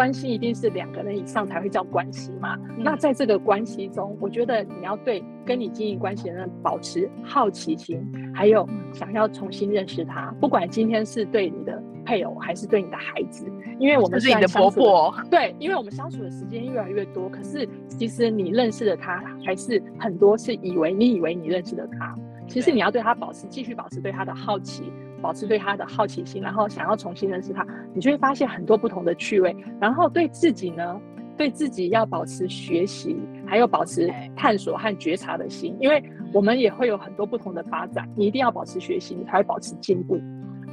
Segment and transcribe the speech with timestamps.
[0.00, 2.56] 关系一定是两个人以上才会叫关系嘛。
[2.70, 8.02] 嗯、那在这个关系中，我觉得你要对跟你经营关系的人保持好奇心，
[8.34, 10.34] 还有想要重新认识他。
[10.40, 13.44] 不管今天是对你的配偶，还是对你的孩子，
[13.78, 22.14] 因为我们是你的婆婆，对，因为我们相处的时间越来越多，可是其实你认识的他还是很多，是以为你以为你认识的他，
[22.48, 24.90] 其实你要对他保持继续保持对他的好奇。
[25.20, 29.54] 保持对他的好奇心，然后想要重新认识他，你就会发现很多不同的趣味。
[29.80, 31.00] 然后对自己呢，
[31.36, 38.08] 对自己要保持学习，还有保持探索和觉察的心，因为我们也会有很多不同的发展。
[38.16, 40.20] 你一定要保持学习，你才会保持进步。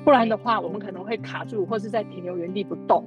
[0.03, 3.03] 不然的话，我们可能会卡住，或是在停留原地不动。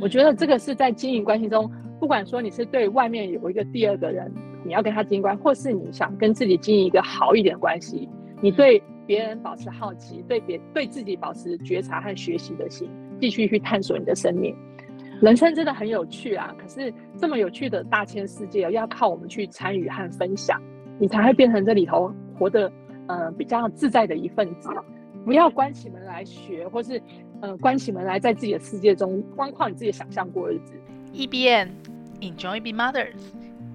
[0.00, 1.70] 我觉得这个是在经营关系中，
[2.00, 4.32] 不管说你是对外面有一个第二个人，
[4.64, 8.08] 你要跟他经营关系，或是你想跟自己经营一个好一点的关系，
[8.40, 8.82] 你对。
[9.08, 14.54] 别人保持好奇，对别对自己保持觉察和学习的心，继续去探索你的生命。
[15.22, 16.54] 人生真的很有趣啊！
[16.58, 20.60] 可是这么有趣的大千世界，要靠我们去参与和分享，
[21.00, 22.70] 你才会变成这里头活得
[23.06, 24.68] 呃比较自在的一份子。
[25.24, 27.02] 不要关起门来学，或是
[27.40, 30.74] 呃关起门来在自己的世界中光靠你自己想象过日子。
[31.14, 31.70] E B N
[32.20, 33.16] Enjoy Be Mothers，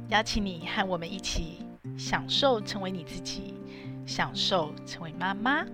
[0.09, 1.66] 邀请你和我们一起
[1.98, 3.56] 享受成为你自己。
[4.06, 5.66] 享受成为妈妈。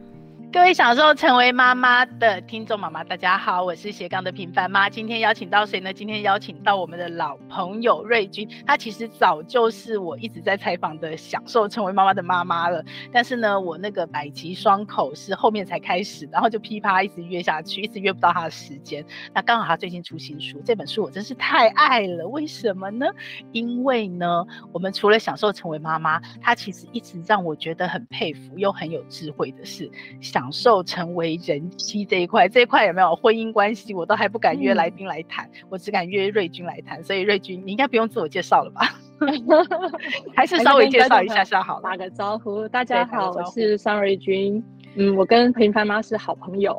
[0.51, 4.89] 各位享受成为妈妈的听众妈妈，大家好，我是斜杠的平凡妈。
[4.89, 5.93] 今天邀请到谁呢？
[5.93, 8.49] 今天邀请到我们的老朋友瑞君。
[8.65, 12.83] 她其实早就是我一直在采访的享受成为妈妈的妈妈了。
[13.11, 19.05] 但是呢，我那个百集双口是后面才开始，然后就噼啪一直约下去，一直约不到她的时间。
[19.31, 22.27] 那刚好她最近出新书，这本书我真是太爱了。
[22.27, 23.05] 为什么呢？
[23.51, 29.87] 因为呢，我们除了享受成为妈妈，她其实一直让我觉得很佩服又很有智慧的是
[30.19, 33.93] 享受成为人妻这一块，这一块有没有婚姻关系？
[33.93, 37.03] 我都还不敢约来宾来谈，嗯、我只敢约瑞君来谈。
[37.03, 38.81] 所以瑞君，你应该不用自我介绍了吧？
[40.35, 41.81] 还是稍微介绍一下下好了。
[41.83, 44.63] 打个招呼，大家好，我是桑瑞君。
[44.95, 46.77] 嗯，我跟平凡妈是好朋友，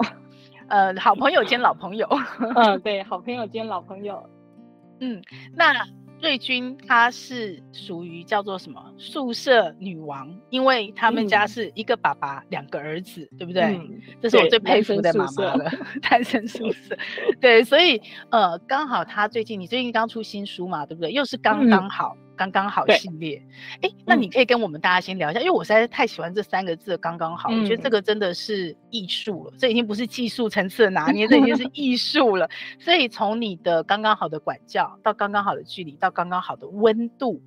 [0.68, 2.08] 呃，好朋友兼老朋友。
[2.54, 4.22] 嗯，对，好朋友兼老朋友。
[5.00, 5.22] 嗯，
[5.54, 5.74] 那。
[6.20, 13.62] 瑞君她是属于叫做什么宿舍女王，因为他们家是一个爸爸，两、嗯、个儿子，对不对？
[13.62, 15.70] 嗯、这是我最佩服的妈妈了。
[16.02, 16.96] 单身宿舍，
[17.40, 21.12] 对，所以呃，刚好她最近，你最近刚出新书嘛，对不对？
[21.12, 22.14] 又是刚刚好。
[22.16, 23.42] 嗯刚刚好系列，
[23.82, 32.48] 哎，那你可以跟我们大家先聊一下，嗯、因为我实在是太喜欢这三个字“刚刚好”，嗯、我觉得这个真的是艺术了，这已经不是技术层次的拿捏，这已经是 艺术了。
[32.78, 37.38] 所以从你的刚刚好的管教，到刚刚好的距离，到刚刚好的温度，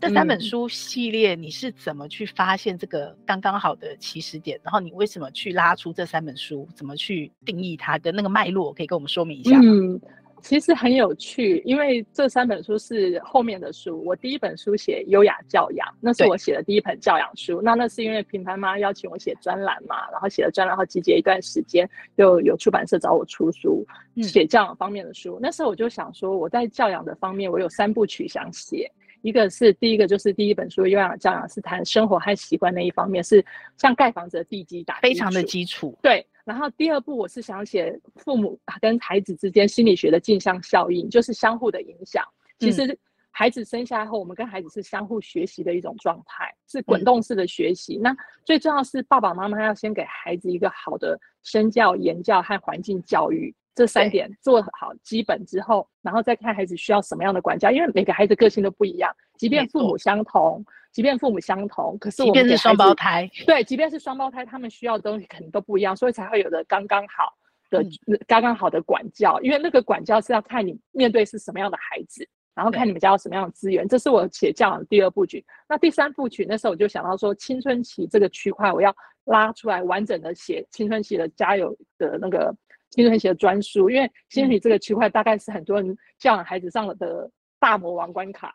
[0.00, 4.58] 这三本书系列，你是怎么去发现这个刚刚好的起始点？
[4.64, 6.68] 然后你为什么去拉出这三本书？
[6.74, 8.72] 怎么去定义它的那个脉络？
[8.72, 9.62] 可以跟我们说明一下吗？
[9.64, 10.00] 嗯
[10.42, 14.02] 其实很有趣，因为这三本书是后面的书。
[14.04, 17.60] 我第一本书写优雅教养，那是我写的第一本教养书。
[17.62, 23.86] 那那是因为平凡妈邀请我写专栏嘛，然后写了专栏后集结一段时间，就有出版社找我出书，
[24.22, 25.36] 写教养方面的书。
[25.36, 28.90] 嗯、那时候我就想说，我在教养的方面，我有三部曲想写。
[29.22, 33.44] 一个是第一个，就是第一本书《优雅教养》，是谈生活和习惯那一方面，是
[33.76, 35.96] 像盖房子的地基打基，非常的基础。
[36.00, 36.26] 对。
[36.50, 42.24] 然后第二步我是想写父母跟孩子之间心理学的镜像效应，就是相互的影响。
[42.58, 42.98] 其实
[43.30, 47.98] 孩子生下来后，我们跟孩子是相互学习的一种状态，是滚动式的学习。
[47.98, 60.64] 嗯、那最重要是爸爸妈妈要先给孩子一个好的身教、言教和环境教育，这三点做好基本之后，然后再看孩子需要什么样的管教，因为每个孩子个性都不一样，即便父母相同。
[60.92, 67.32] 即便父母相同，可是我们即便是双胞胎，对，即便是双胞胎，他们需要的东西肯定都不一样，所以才会有的刚刚好
[67.70, 67.84] 的、
[68.26, 69.40] 刚刚、嗯、好的管教。
[69.40, 73.86] 因为那个管教是要看你面对是什么样的孩子，然后看你们家有什么样的资源。
[73.86, 75.44] 这是我写教养的第二部曲。
[75.68, 78.94] 那第三部曲，那时候我就想到说，青春期这个区块，我要
[79.26, 82.52] 拉出来完整的写青春期的家有的那个
[82.90, 88.52] 青春期的专书，因为青春期这个区块大概是很多人教养孩子上了的大魔王关卡。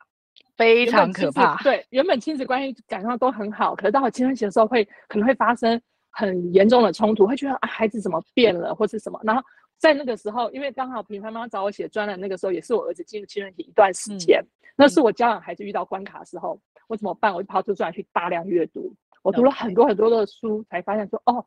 [0.57, 1.55] 非常可怕。
[1.63, 5.79] 对，原本亲子关系感觉都很好，可是到了青春期的时候会，会可能会发生
[6.09, 9.19] 很严重的冲突，会觉得啊，孩子怎么变了，或是什么。
[9.23, 9.41] 然后
[9.77, 14.47] 在那个时候，因为刚好平凡妈找我写专栏，那个时候也是我儿子进入青春期一段时间，嗯、
[14.77, 17.33] 那是我教养孩子遇到关卡的时候，我怎么办？
[17.33, 18.93] 我就跑出专栏去大量阅读，
[19.23, 21.45] 我读了很多很多的书，才发现说，哦，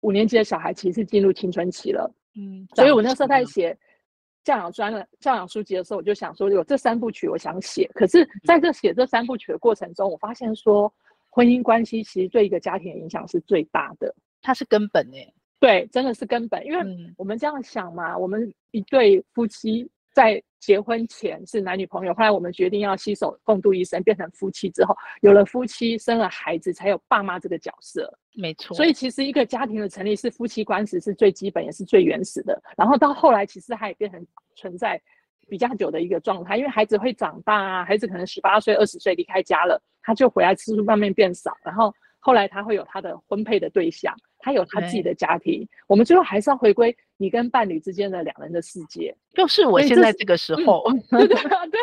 [0.00, 2.12] 五年级的小孩其实是进入青春期了。
[2.36, 3.76] 嗯，所以我那时候在写。
[4.44, 7.88] 教养专的教养书籍的时候，我就想说有这三部曲，我想写。
[7.94, 10.92] 可是在这写这三部曲的过程中，我发现说
[11.30, 15.32] 婚姻关系其实对一个家庭的影响是最大的，它是根本诶。
[15.60, 16.66] 对，真的是根本。
[16.66, 16.84] 因为
[17.16, 28.12] 我们这样想嘛，我们一对夫妻在结婚前是男女朋友，后来我们决定要携手共度一生，变成夫妻之后，有了夫妻，生了孩子，才有爸妈这个角色。
[28.34, 28.76] 没错。
[28.76, 32.60] 所以其实一个家庭的成立是夫妻关系是最基本也是最原始的。
[32.76, 35.00] 然后到后来，其实它也变成存在
[35.48, 41.92] 比较久的一个状态，因为孩子会长大啊，孩子可能十八岁、二十岁离开家了，他就回来次数慢慢变少，然后。
[42.24, 45.68] 后来他会有他的婚配的对象，他有他自己的家庭。
[45.88, 49.14] 我们最后还是要回归你跟伴侣之间的两人的世界。
[49.32, 51.36] 就是我现在这个时候， 嗯、对对
[51.70, 51.80] 对，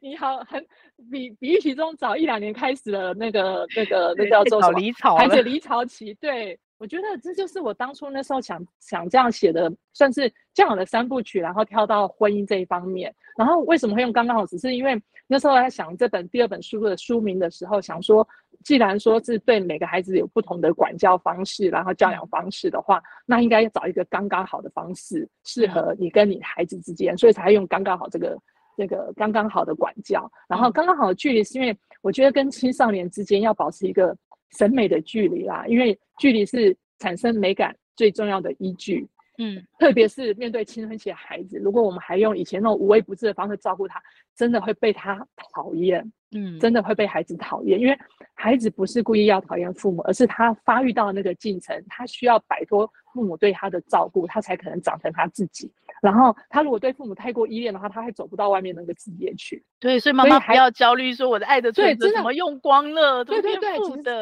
[0.00, 0.66] 你好，很
[1.10, 6.58] 比比预期中早一两年开始了那个那个那叫做离巢，还是离巢期，对。
[6.80, 13.14] 我觉得这就是我当初那时候想想这样写的，算是这样的三部曲，然后跳到婚姻这一方面。
[13.36, 14.46] 然后为什么会用刚刚好？
[14.46, 14.98] 只是因为
[15.30, 18.26] 那时候在想这本第二本书的书名的时候，想说，
[18.64, 28.36] 既然说是对每个孩子有不同的管教方式，然后教养方式的话，那应该要找一个刚刚好的方式，适合你跟你孩子之间，所以才用刚刚好这个
[28.76, 30.28] 这个刚刚好的管教。
[30.48, 34.16] 然后刚刚好的距离，是因为我觉得跟青少年之间要保持一个。
[34.58, 39.06] 审美的距离啦，因为距离是产生美感最重要的依据。
[39.40, 44.00] 嗯，特别是面对青春期的孩子，如果我们还用以前那种无微不至的方式照顾他，
[44.36, 46.12] 真的会被他讨厌。
[46.32, 47.98] 嗯，真的会被孩子讨厌，因为
[48.34, 55.68] 孩子不是故意要讨厌父母，而是他发育到那个进程，他需要摆脱父母对他的照顾，他才可能长成他自己。
[56.00, 59.60] 然后他如果对父母太过依恋的话，他还走不到外面那个世界去。
[59.80, 64.12] 对，所以妈妈不要焦虑，说我的爱的存折怎么用光了，对对对，对，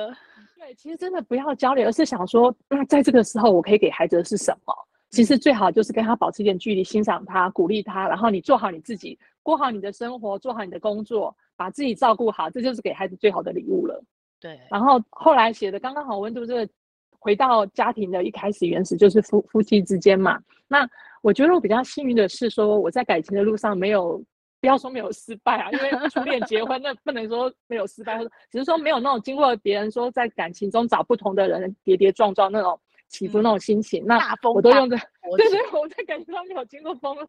[0.58, 4.74] 对，其实真的不要焦虑，而是想说，那在这个时候我可以给孩子的是什么？
[5.10, 14.04] 其实最好就是跟他保持一点距离，欣赏他，鼓励他，然后你做好你自己，过好你的生活，做好你的工作，把自己照顾好，这就是给孩子最好的礼物了。
[14.38, 14.60] 对。
[14.70, 16.72] 然后后来写的刚刚好温度，这个
[17.18, 20.38] 回到家庭的一开始原始就是夫夫妻之间嘛。
[20.68, 20.86] 那
[21.22, 24.22] 我觉得我比较幸运的是说我在感情的路上没有，
[24.60, 28.18] 不要说没有失败啊，因为初恋结婚那不能说没有失败，
[28.50, 32.78] 只是说没有那种经过别人说在感情中找不同的人跌跌撞撞那种。
[33.08, 34.96] 起伏那种心情，嗯、那我都用在，
[35.36, 37.28] 对对，我在感觉上没有经过风浪。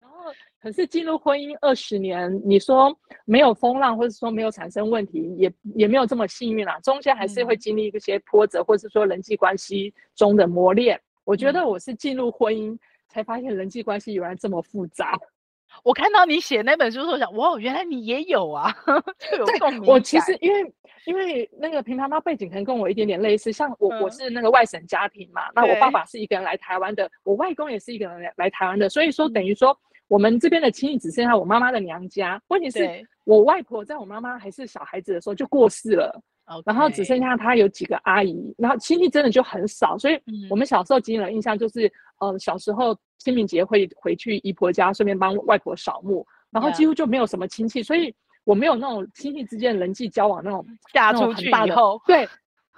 [0.00, 2.96] 然后，可是进入婚姻二十年，你说
[3.26, 6.80] 没有风浪，或者说没有产生问题，也也没有这么幸运啦。
[6.80, 11.00] 中间还是会经历一些波折，嗯、或者说人际关系中的磨练。
[11.24, 12.76] 我觉得我是进入婚姻
[13.08, 15.18] 才发现人际关系原来这么复杂。
[15.82, 18.74] 我看到你写那本书的时候，想哇，原来你也有啊，
[19.30, 19.84] 就有共鸣。
[19.86, 20.72] 我其实因为
[21.06, 29.76] 因为那个平妈妈背景可能跟我一点点类似，像我、嗯、我是那个外省家庭嘛，那我爸爸是一个人来台湾的，我外公也是一个人来来台湾的，所以说等于说
[30.08, 32.40] 我们这边的亲戚只剩下我妈妈的娘家。
[32.48, 36.20] 问题是我外婆在我妈妈还是小孩子的时候就过世了。
[36.64, 41.86] 然后只剩下他有几个阿姨，然后亲戚真的就很少，所以我们小时候给人的印象就是，
[42.20, 48.14] 嗯、呃，小时候清明节会回去姨婆家，顺便帮外婆扫墓，然后几乎就没有什么亲戚.所以
[48.44, 52.28] 我没有那种亲戚之间人际交往那种嫁出去以后，对。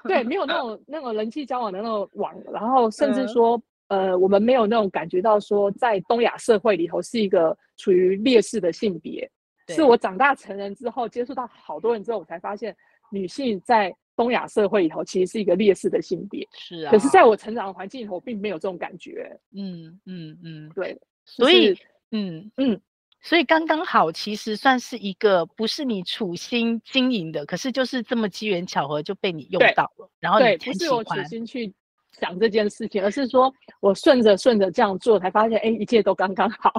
[0.05, 9.31] 对，没有那种那种人际交往的那种网，然后甚至说，呃，我们没有那种感觉到说，在东亚社会里头是一个处于劣势的性别，
[9.69, 12.77] 是我长大成人之后接触到好多人之后，我才发现。
[13.13, 16.91] 女性在东亚社会里头其实是一个劣势的性别，是啊。
[16.91, 19.39] 可是在我成长的环境里头，并没有这种感觉。
[19.55, 20.99] 嗯嗯嗯，对。
[21.25, 21.73] 所以，
[22.11, 22.81] 嗯嗯，
[23.21, 30.11] 所以刚刚好，其实算是一个不是你处心经营的，可是就是这么机缘巧合就被你用到了。
[30.19, 31.73] 然后你不是我处心去
[32.13, 36.73] 想这件事情，而是说我顺着顺着这样做，才发现，哎，一切都刚刚好。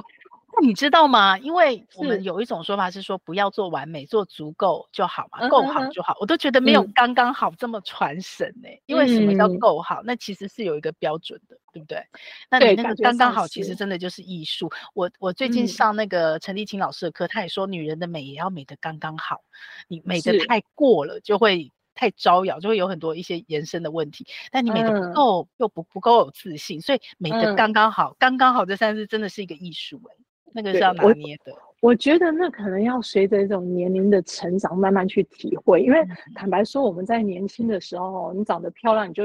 [0.56, 1.36] 那你知道吗？
[1.40, 6.16] 因为我们有一种说法是说，不要做完美，做足够就好嘛，够好就好。
[6.20, 8.70] 我都觉得没有刚刚好这么传神呢。
[8.86, 10.02] 因为什么叫够好？
[10.04, 12.06] 那其实是有一个标准的，对不对？
[12.52, 14.72] 那你那个刚刚好，其实真的就是艺术。
[14.94, 19.42] 我我最近上那个陈立青老师的课，他也说，女人的美也要美得刚刚好。
[19.88, 24.28] 你美得太过了，就会太招摇，就会有很多一些延伸的问题。
[24.52, 30.16] 但你美得不够，又不不够有自信，所以美得刚刚好，刚刚好这三字真的是一个艺术哎。
[30.54, 36.00] 那个是要拿捏的我，觉得那可能要随着这种年龄的成长慢慢去体会，因为
[36.34, 39.24] 坦白说，我们在年轻的时候，你长得漂亮，你就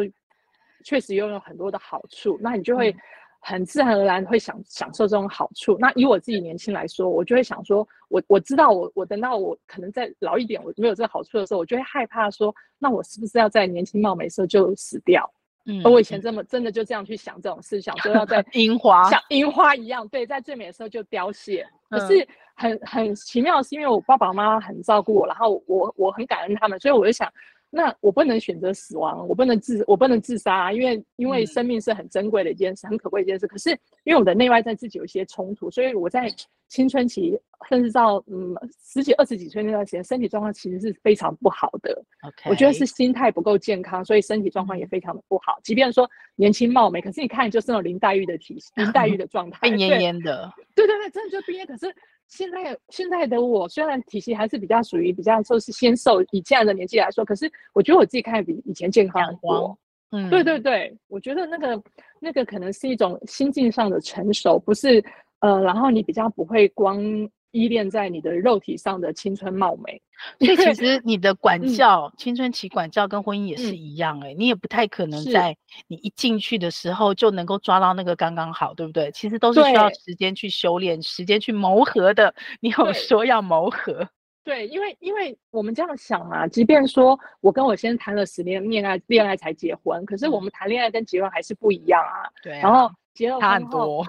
[0.83, 2.95] 确实拥有很多的好处，那你就会
[3.41, 5.77] 很自然而然会享享受这种好处。
[5.79, 15.31] 那以我自己年轻来说，我就会想说，我我知道我我等到我可能再老一点，我没有这个好处的时候，我就会害怕说，那我是不是要在年轻貌美时候就死掉？
[15.71, 21.67] 嗯，我以前这么真的就这样去想这种事，想说要在 樱花像樱花一样，对，在最美的时候就凋谢。
[21.91, 27.31] 可是很很奇妙的是，因为我爸爸妈妈很照顾我，然后我我很感恩他们，所以我就想，
[27.71, 33.47] 那我不能选择死亡，我不能自我不能自杀啊，因为因为生命是很珍贵的一件事，嗯、很可贵的一件事。
[33.47, 33.71] 可是
[34.05, 36.33] 因为我的内外在自己有一些冲突，所以我在
[36.69, 42.03] 青春期甚至到嗯十几二十几岁那段时间，身体状况其实是非常不好的。
[42.23, 42.49] Okay.
[42.49, 45.59] 我觉得是心态不够健康，所以身体状况也非常的不好。
[45.63, 50.51] 即便说年轻貌美，可是你看就是那种林黛玉的体型，林黛玉 的状态，病恹恹的。
[50.75, 51.67] 对对对，真的就病恹。
[51.67, 51.95] 可是。
[52.29, 59.77] 现在现在的我虽然体型还是比较属于比较说是纤瘦，以这样的年纪来说，可是我觉得我自己看比以前健康很多。
[60.11, 61.83] 嗯，对对对，我觉得那个
[62.21, 65.03] 那个可能是一种心境上的成熟，不是
[65.41, 67.03] 呃，然后你比较不会光。
[67.51, 70.01] 依恋在你的肉体上的青春貌美，
[70.39, 79.11] 所以其 实你的管教，嗯、青春期管教跟婚姻也是一样哎、你也不太可能在你一进去的时候就能够抓到那个刚刚好，对不对？
[79.13, 82.35] 其实都是需要时间去修炼，时间去磨合的。
[82.61, 84.09] 你有说要磨合？
[84.45, 92.29] 对，因为因为我们这样想啊，即便说我跟我先谈了十年恋爱，恋爱才结婚，可是我们谈恋爱跟结婚还是不一样啊。
[92.43, 94.07] 对啊，然后结了婚后差很多，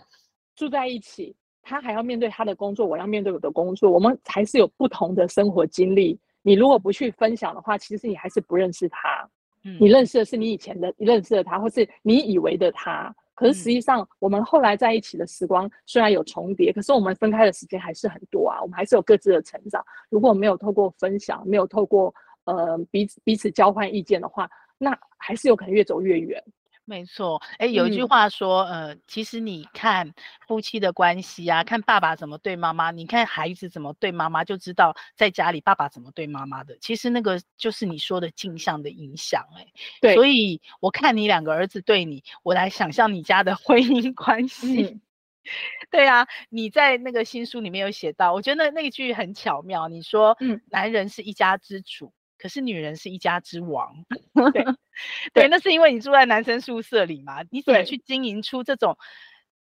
[0.56, 1.36] 住在一起。
[1.70, 6.20] 他还要面对他的工作，我要面对我的工作，我们还是有不同的生活经历。
[6.42, 9.30] 你如果不去分享的话，其实你还是不认识他。
[9.64, 13.14] 嗯，你认识的是你以前的，你认识的他，或是你以为的他。
[13.36, 18.60] 可是实际上，我们后来在一起的时光虽然有重叠，可是我们分开的时间还是很多啊。
[18.64, 19.86] 我们还是有各自的成长。
[20.10, 22.12] 如果没有透过分享，没有透过
[22.46, 24.50] 呃彼此彼此交换意见的话，
[24.80, 26.44] 那还是有可能越走越远。
[26.90, 30.12] 没错，哎，有一句话说，嗯、呃，其实你看
[30.48, 36.76] 夫妻的关系啊，看爸爸怎么对妈妈，你看孩子怎么对妈妈，就知道在家里爸爸怎么对妈妈的。
[36.82, 39.68] 其实那个就是你说的镜像的影响，哎，
[40.02, 40.16] 对。
[40.16, 44.82] 所以我看你两个儿子对你，我来想象你家的 婚姻关系。
[44.82, 45.02] 嗯、
[45.92, 49.88] 对啊，你在那个新书里面有写到，我觉得那那句很巧妙。
[49.88, 52.12] 你说，嗯，男人是一家之主。
[52.40, 53.94] 可是女人是一家之王，
[54.54, 54.66] 对，
[55.34, 57.44] 对，那是因为你住在男生宿舍里嘛？
[57.52, 58.98] 你怎么去经营出这种，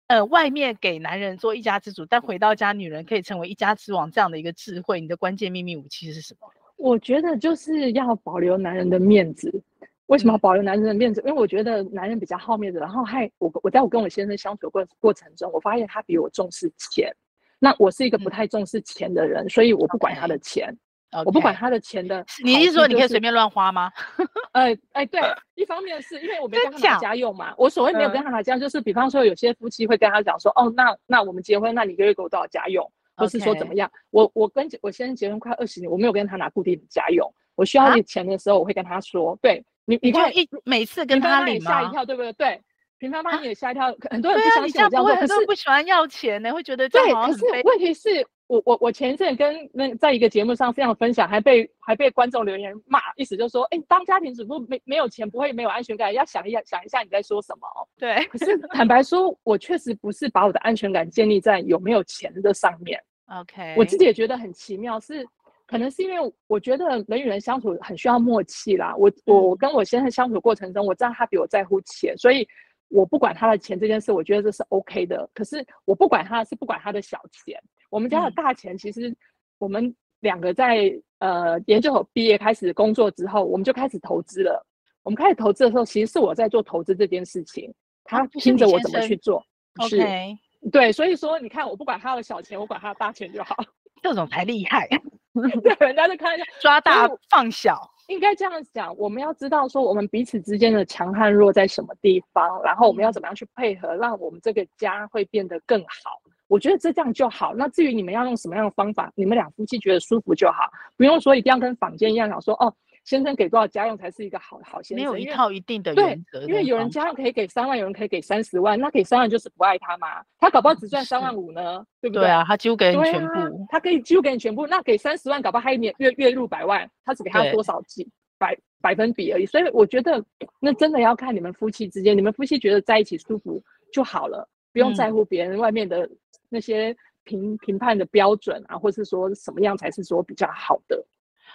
[0.09, 5.01] 呃，外面给男人做一家之主，但回到家女人可以成为一家之王这样的一个智慧？
[5.01, 6.51] 你的关键秘密武器是什么？
[6.77, 9.63] 我觉得就是要保留男人的面子。
[10.07, 11.23] 为什么要保留男人的面子？
[11.23, 17.11] 嗯、因为我觉得男人比较好面子，然后还我我在我跟我先生相处过过程中，我发现他比我重视钱。
[17.59, 20.77] 那我是一个不太重视钱的人，嗯、所以我不管他的钱。
[21.25, 23.91] 我不管他的钱的，你是说你可以随便乱花吗？
[24.53, 25.21] 呃，哎，对，
[25.55, 27.55] 一方面是因为我没跟他拿家用嘛。
[27.57, 32.91] 我所谓没有跟他拿家用，就是比方说有些夫妻会跟他讲说，哦，那那我们结婚，那你一个月给我多少家用？
[33.17, 33.89] 或是说怎么样？
[34.11, 37.33] 我我跟我先生结婚快二十年，我没有跟他拿固定的家用。
[37.55, 42.33] 我需要你钱的时候，我会跟他说，对你，你看一每次跟他领吓一跳，对不对？
[42.33, 42.61] 对，
[42.99, 48.27] 平方帮你也吓一跳，很多人不相信这样做，很多人不喜欢要钱呢，会觉得对，可是问题是。
[48.47, 57.67] 我我我前一阵跟那在一个节目上这样分享，还被还被观众留言骂，意思就是说，哎、欸，当家庭主妇没没有钱不会没有安全感，要想一下想一下你在说什么。
[57.99, 63.03] 对，可是坦白说，我确实不是把我的安全感建立在有没有钱的上面。
[63.41, 65.27] OK，我自己也觉得很奇妙，是
[65.67, 68.95] 可能是因为我觉得人与人相处很需要默契啦。
[68.99, 72.47] 我我跟我先生相处过程中，我知道他比我在乎钱，所以
[72.89, 75.29] 我不管他的钱这件事，我觉得这是 OK 的。
[75.35, 77.61] 可是我不管他是不管他的小钱。
[77.91, 79.15] 我们家的大钱，其实
[79.59, 84.67] 我们两个在呃研究所毕业开始工作之后，我们就开始投资了。
[85.03, 87.73] 我们开始投资的时候，其实是我在做投资这件事情，
[88.05, 89.45] 他听着我怎么去做。
[89.89, 90.39] 是，OK，
[90.73, 93.57] 对，所以说你看，我不管他的小钱，我管他的大钱就好，
[94.03, 94.89] 这种才厉害。
[95.63, 98.97] 对，人家就看一下抓大放小，应该这样讲。
[98.97, 106.21] 我们要知道说，我们彼此之间的强和弱在什么地方，然后我们要怎么样去配合，让我们这个家会变得更好。
[106.47, 107.55] 我觉得这这样就好。
[107.55, 112.73] 那至于你们要用什么样的方法，你们俩夫妻觉得舒服就好，不用说一定要跟坊间一样想说哦，
[113.05, 114.97] 先生给多少家用才是一个好好先生。
[114.97, 116.41] 没有一套一定的原则。
[116.41, 120.25] 对，因为有人家用可以给三万，有人可以给三十万，那给三万就是不爱他吗？
[120.39, 122.23] 他搞不好只赚三万五呢，对不对？
[122.23, 123.35] 对啊，他几乎给你全部。
[123.35, 128.09] 啊、他可以几乎给你全部，那给三十万，搞不好他一年月月入百万，他只给他多少几
[128.39, 129.47] 百百分比而已。
[129.47, 130.25] 所以我觉得
[130.61, 136.09] 那真的要看你们夫妻之间，你们夫妻觉得在一起舒服就好了，不用在乎别人外面的。
[136.51, 136.95] 那些
[137.25, 141.05] 评评判的标准啊，或是说什么样才是说比较好的？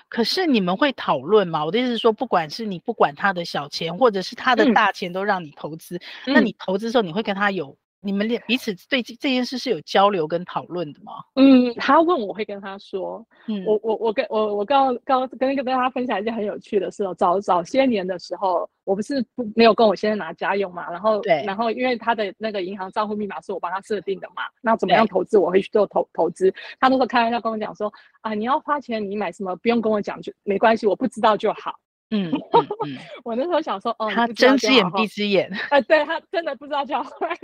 [0.07, 1.65] 可是你们会讨论吗？
[1.65, 7.77] 我的意思是说，不管是你不管他的小钱，或者是他的大钱，都让你投资，嗯、那你投资的时候，你会跟他有？
[8.01, 11.13] 你们俩彼此对这件事是有交流跟讨论的吗？
[11.35, 27.91] 嗯，他问我会跟他说，嗯，我我我跟我我刚刚跟跟跟他分享一件很有趣的事哦，早早些年的时候，我不是不没有跟我先生拿家用嘛，然后对，然后因为他的那个银行账户密码是我帮他设定的嘛，那怎么样投资我会去做投投资，他那时候开玩笑跟我讲说
[28.21, 31.73] 啊，你要花钱你买什么不用跟我讲就没关系，我不知道就好。
[32.11, 35.51] 嗯，嗯嗯 我那时候想说，哦，他睁只眼闭只眼。
[35.53, 37.03] 啊、呃，对他真的不知道叫。
[37.03, 37.37] 后 来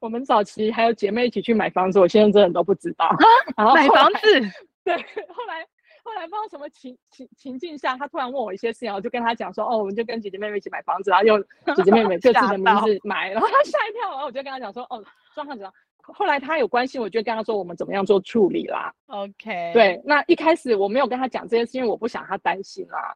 [0.00, 3.08] 我们早期还有姐妹一起去买房子，我现在真的都不知道。
[3.56, 4.40] 然后买房子？
[4.84, 5.66] 对，后来
[6.04, 11.40] 后来不知道什么情情情境下，他突然问我一些事情，我就跟他讲说，哦，我们就跟姐姐妹妹一起买房子，然后用
[11.76, 15.02] 姐姐妹妹 各自的名字买，然后他吓一跳，然后我就跟他讲说，哦，
[15.34, 15.72] 状况怎样？
[16.06, 18.92] 后来他有关心，我就跟他说我们怎么样做处理啦。
[19.06, 23.14] OK，对，那一开始我没有跟他讲这些，是因为我不想他担心啦。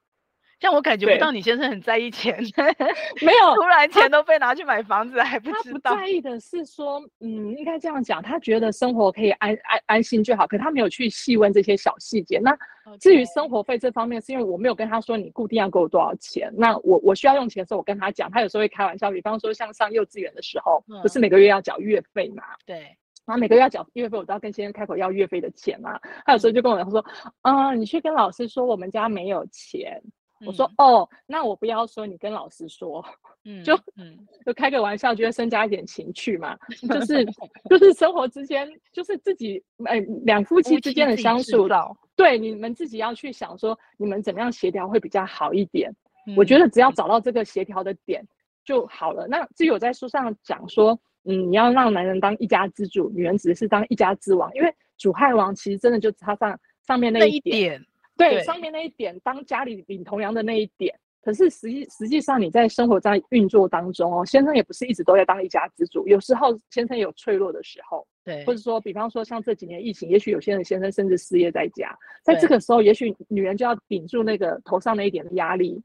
[0.60, 2.36] 像我感觉不到你先生很在意钱，
[3.22, 5.90] 没有，突然钱都被拿去买房子还不知道。
[5.90, 12.40] 他不在意的是说，嗯，应该这样讲，他觉得生活可以安安安心就好，可他没有去细问这些小细节。
[12.40, 12.56] 那
[12.98, 16.52] 至于生活费这方面，是因为我没有跟他说你固定要给我多少钱。
[16.56, 22.42] 那我我需要用钱的时候，我跟他讲，他有时候会开玩笑，比方说像上幼稚园的时候，嗯、不是每个月要缴月费嘛？
[22.66, 22.78] 对，
[23.26, 26.00] 然后每个月要缴月费，我都要跟先生开口要月费的钱嘛。
[26.26, 27.04] 他有时候就跟我说，
[27.42, 30.02] 啊、嗯，你去跟老师说我们家没有钱。
[30.46, 33.04] 我说哦，那我不要说，你跟老师说，
[33.44, 34.16] 嗯，就嗯，
[34.46, 36.56] 就开个玩笑，觉得增加一点情趣嘛，
[36.88, 37.24] 就是
[37.68, 41.68] 就是生活之间，就是自己哎两夫妻之间的相处，
[42.14, 45.94] 对，你们自己要去想说，你们怎么样协调会比较好一点。
[46.26, 48.26] 嗯、我觉得只要找到这个协调的点
[48.64, 49.26] 就好了。
[49.28, 57.82] 那至于我在书上讲说，嗯，你要让男人当一家之主，女人只是当一家之王，因为主害王其实真的就差上上面那一点。
[58.18, 58.44] 对，对。
[58.44, 75.82] 上面那一点，当家里领头羊的那一点，可是实际实际上你在生活在运作当中哦，先生也不是一直都在当一家之主，有时候先生有脆弱的时候，对，或者说，比方说像这几年疫情，也许有些人先生甚至失业在家，在这个时候，也许女人就要顶住那个头上那一点的压力。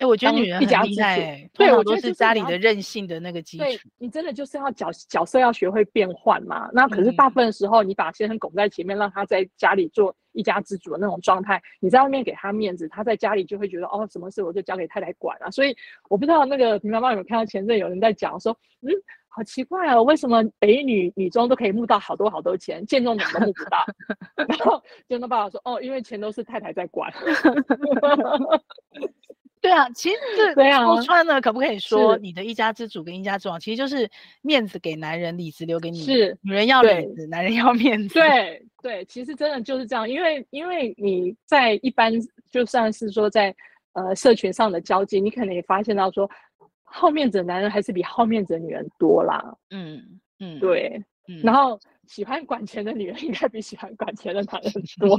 [0.00, 3.64] 哎，我觉得女人很厉害，欸，对，我都是家里的任性的那个基础。
[3.64, 6.70] 对，你真的就是要角角色要学会变换嘛。
[6.72, 15.50] 那可是大部分时候，你把先生拱在前面，让他在家里做一家之主的那种状态，你在外面给他面子，他在家里就会觉得哦，什么事我就交给太太管了。
[15.50, 15.76] 所以
[16.08, 18.88] 我不知道那个平妈妈有没有看到前阵有人在讲说，嗯，
[19.28, 23.84] 好奇怪哦，为什么北女女中都可以募到好多好多钱，建中怎么都募不到？
[24.48, 27.12] 然后建中爸爸说，哦，因为钱都是太太在管。
[29.60, 34.08] 对啊，其实这说穿了，可不可以说你的一家之主跟一家之王，其实就是
[34.40, 35.98] 面子给男人，里子留给你。
[36.00, 38.14] 是，女人要里子，男人要面子。
[38.14, 42.12] 对对，其实真的就是这样，因为因为你在一般
[42.50, 43.54] 就算是说在
[43.92, 46.30] 呃社群上的交际，你可能也发现到说，
[46.82, 49.54] 好面子的男人还是比好面子的女人多啦。
[49.70, 51.78] 嗯嗯，对，嗯、然后。
[52.10, 55.16] 喜欢管钱的女人应该比喜欢管钱的男人多。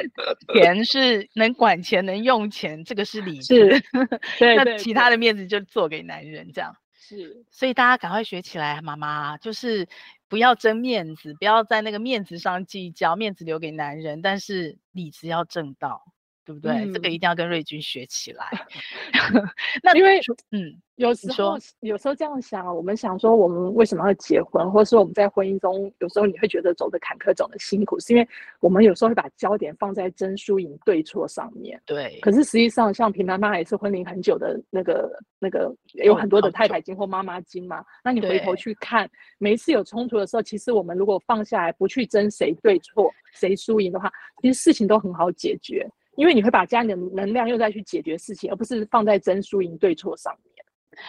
[0.56, 3.78] 钱是能管钱、能用钱，这个是理智。
[4.40, 6.74] 对，那其他的面子就做给男人这样。
[6.94, 9.86] 是，所以大家赶快学起来，妈妈就是
[10.28, 16.02] 不要争面子，不要在那个面子上计较，面子留给男人，但是理智要正道。
[16.50, 16.72] 对不对？
[16.72, 18.46] 嗯、这个一定要跟瑞君学起来。
[19.82, 31.80] 那因为嗯，有时候有时候这样想，我们想说，我们为什么要结婚，或者说我们在婚姻中，有时候你会觉得走的坎坷，走的辛苦，是因为我们有时候会把焦点放在争输赢对错上面。
[31.86, 32.18] 对。
[32.20, 35.72] 可是实际上，像平妈妈也是婚龄很久的那个那个，
[36.04, 37.84] 有很多的太太经或妈妈经嘛。
[38.02, 39.08] 那你回头去看，
[39.38, 44.10] 每一次有冲突的时候，其实我们如果放下来，不去争谁对错、谁输赢的话，
[44.42, 45.88] 其实事情都很好解决。
[46.20, 50.64] 因为你会把家里的能量又再去解决事情，而不是放在争输赢对错上面。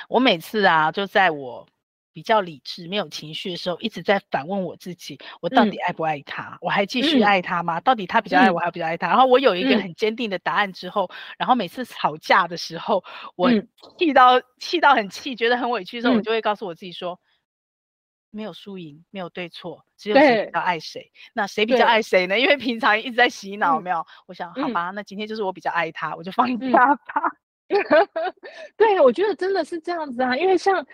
[0.08, 1.68] 我每次啊，就在我
[2.14, 6.52] 比较理智、没有情绪的时候，一直在反问我自己：我到底爱不爱他？
[6.54, 7.80] 嗯、我还继续爱他吗？
[7.80, 9.08] 嗯、到底他比较爱我，还比较爱他？
[9.08, 13.04] 嗯、然后我有一个很坚定的答案之后，嗯、然后每次吵架的时候，
[13.36, 13.52] 我
[14.00, 17.20] 气到、嗯、气到很气，觉得很委屈的时候，我就会告诉我自己说。
[18.32, 21.12] 嗯没有输赢，没有对错，只有谁比较爱谁。
[21.34, 22.40] 那谁比较爱谁呢？
[22.40, 23.98] 因为平常一直在洗脑，没有。
[23.98, 26.56] 嗯、我想，好吧，嗯、那今天就是我比较爱他，我就放下
[27.06, 27.22] 他。
[27.68, 27.76] 嗯、
[28.78, 30.36] 对，我觉得真的是这样子啊。
[30.38, 30.86] 因为像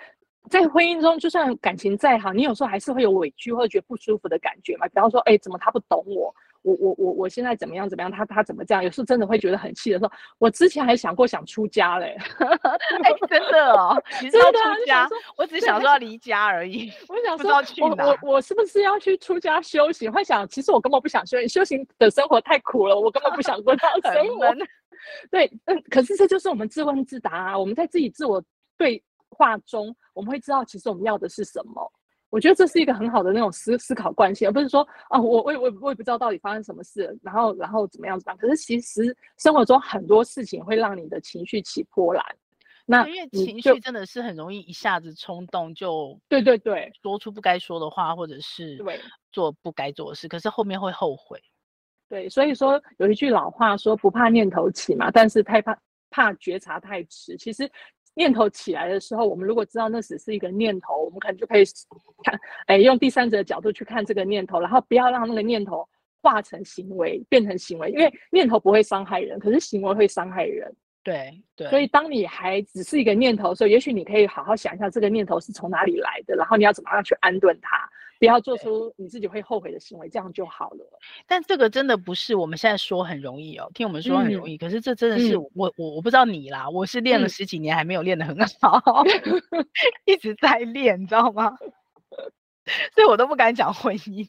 [0.50, 4.88] 在婚姻中，就算感情再好，你有时候还是会有委屈或者觉得不舒服的感觉嘛。
[4.88, 6.34] 比方说，哎，怎么他不懂我？
[6.64, 8.12] 我我我我现在怎么样怎么样？
[8.12, 8.84] 他他怎么这样？
[8.84, 12.18] 有时候真的会觉得很气的时候，我之前还想过想出家嘞，
[13.04, 15.08] 哎，真的哦，你知道出家？
[15.38, 16.92] 我只是想说要离家而已。
[17.08, 17.54] 我想说，
[17.88, 20.12] 我我我是不是要去出家修行？
[20.12, 24.54] 会想，其实我根本不想修行，修行的生活太苦了，我根本不想过这样生活。
[25.32, 27.58] 对，嗯，可是这就是我们自问自答啊。
[27.58, 28.44] 我们在自己自我
[28.78, 29.02] 对
[29.38, 31.92] 话中，我们会知道其实我们要的是什么。
[32.30, 38.26] 我觉得这是一个很好的那种思思考惯性，而不是说啊，我我我我也不知道到底发生什么事，然后然后怎么样子。
[38.38, 42.24] 可是其实生活中很多事情会让你的情绪起波澜。
[42.86, 49.00] 那因为情绪真的是很容易一下子冲动就对对对，说出不该说的话，或者是对
[49.32, 51.42] 做不该做的事，可是后面会后悔。
[52.10, 55.78] 对，所以说有一句老话说不怕念头起嘛，但是太怕。
[56.10, 57.36] 怕觉察太迟。
[57.36, 57.70] 其实
[58.18, 61.64] 念头起来的时候，我们如果知道那只是一个念头，我们可能就可以
[62.24, 65.88] 看，哎，用第三者的角度去看这个念头，然后不要让那个念头
[66.24, 70.76] 化成行为，变成行为，因为念头不会伤害人，可是行为会伤害人。
[71.04, 77.88] 对对，所以当你还只是一个念头的时候，也许你可以好好想一下这个念头是从哪里来的，然后你要怎么样去安顿它，
[78.20, 81.00] 不要做出你自己会后悔的行为，这样就好了。
[81.28, 89.04] 但这个真的不是我们现在说很容易哦，听我们说很容易，嗯、可是这真的是、嗯、我我我不知道你啦，我是练了十几年还没有练得很好，
[89.52, 89.66] 嗯、
[90.06, 91.58] 一直在练，你知道吗？
[92.94, 94.28] 所以我都不敢讲婚姻。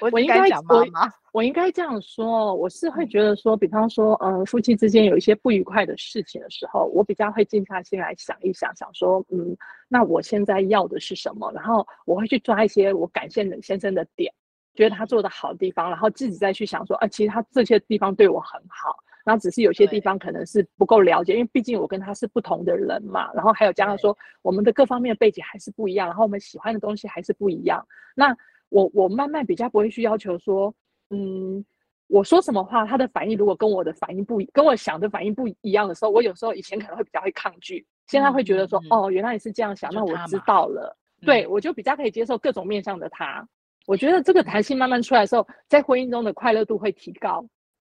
[0.00, 9.56] 我应该讲妈妈，我应该这样说，我是会觉得说，比方说，嗯，夫妻之间有一些不愉快的事情的时候，我比较会静下心来想一想，想说，嗯，
[9.88, 11.50] 那我现在要的是什么？
[11.52, 14.32] 然后我会去抓一些我感谢冷先生的点，
[14.74, 28.36] 觉得他做的好的地方，然后自己再去想说，啊，其实他这些地方对我很好，然后只是有些地方可能是不够了解，因为毕竟我跟他是不同的人嘛，然后还有加上说，我们的各方面的背景还是不一样，然后我们喜欢的东西还是不一样，那。
[28.70, 30.74] 我我慢慢比较不会去要求说，
[31.10, 31.64] 嗯，
[32.06, 43.46] 我说什么话，他的反应如果跟我的反应不跟我想的反应不一样的时候，我有时候以前可能会比较会抗拒，现在会觉得说，嗯、哦，原来你是这样想，那我知道了，对、嗯、我就比较可以接受各种面向的他。
[43.86, 47.44] 我觉得这个弹性慢慢出来的时候，在婚姻中的快乐度会提高。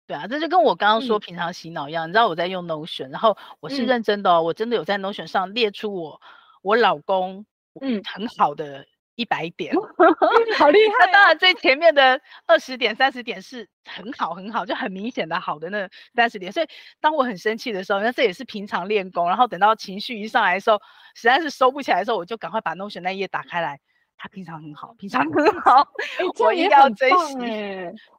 [0.07, 6.19] 对啊，这就跟我刚刚说平常洗脑一样，嗯、你知道我在用 Notion，然后我是认真的哦，嗯、我真的有在 Notion 上列出我
[6.63, 7.45] 我老公
[7.79, 8.85] 嗯很好的。
[9.15, 9.74] 一百点，
[10.58, 11.08] 好厉害、啊！
[11.08, 16.52] 那当然，最前面的二十点、三十点是很好、很好，就很明显的好的那三十点。
[16.52, 16.67] 所以，
[17.00, 19.28] 当我很生气的时候，那这也是平常练功。
[19.28, 20.80] 然后等到情绪一上来的时候，
[21.15, 23.80] 实在是收不起来的时候，我就赶快把 Notion 那页打开来。
[24.17, 25.82] 他平常很好，平常很好，
[26.19, 27.36] 欸、我也要珍惜。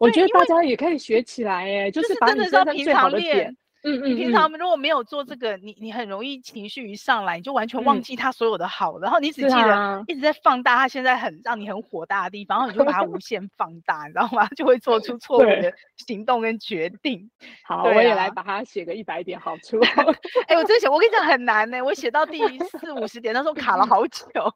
[0.01, 3.57] 我觉得大家也可以学起来，哎，就是把你真的平常练。
[3.85, 14.47] 嗯嗯，你平常如果没有做这个，你你很容易情绪一上来，你就完全忘记他所有的好，然后你只记得一直在放大他现在很让你很火大的地方，然后你就把它无限放大，你知道吗？
[14.57, 15.73] 就会做出错误的
[16.07, 17.29] 行动跟决定。
[17.67, 19.79] 好，我也来把它写个一百点好处。
[20.47, 24.55] 哎，我真写，我跟你讲很难呢，我写到第四五十点，那时候卡了好久，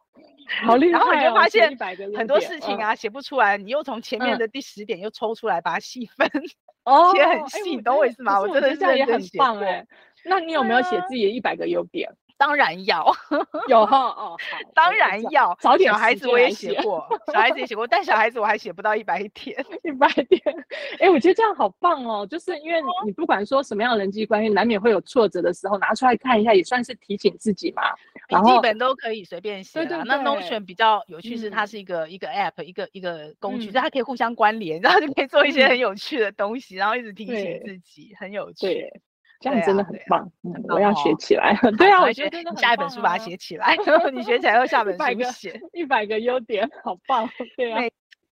[0.64, 0.98] 好厉害。
[0.98, 1.76] 然后你就发现
[2.14, 6.28] 很多事情啊写不出来，你又从前面的第十点又抽出来把它细分。
[6.84, 8.40] 哦，写很细，你懂我意思吗？
[8.40, 9.84] 我真的是这样也很棒哎。
[10.24, 12.10] 那你有没有写自己的一百个优点？
[12.38, 13.06] 当然要，
[13.68, 14.36] 有哈哦，
[14.74, 15.56] 当然要。
[15.60, 20.40] 小孩子我也写过，小孩子也写过，但小孩子我还写不到一百天， 一百天。
[21.00, 27.82] 哎，我觉得这样好棒哦，就是因为你不管说什么样的人际关系，难免会有挫折的时候，拿出来看一下，也算是提醒自己嘛。
[28.28, 29.78] 笔记本都可以随便写。
[29.80, 30.02] 对对。
[30.04, 38.90] 那 Notion 比较有趣是，它是一个一个 App，一个一个工具，就它可以互相关联，然后就可以做一些很有趣的东西，然后一直提醒自己，很有趣。
[39.50, 40.30] 对，这样真的很棒，
[40.68, 41.56] 我要学起来。
[41.78, 43.76] 对啊，我觉得下一本书把它写起来，
[44.12, 47.28] 你学起来后下本书写 一百个优点，好棒。
[47.56, 47.80] 对啊。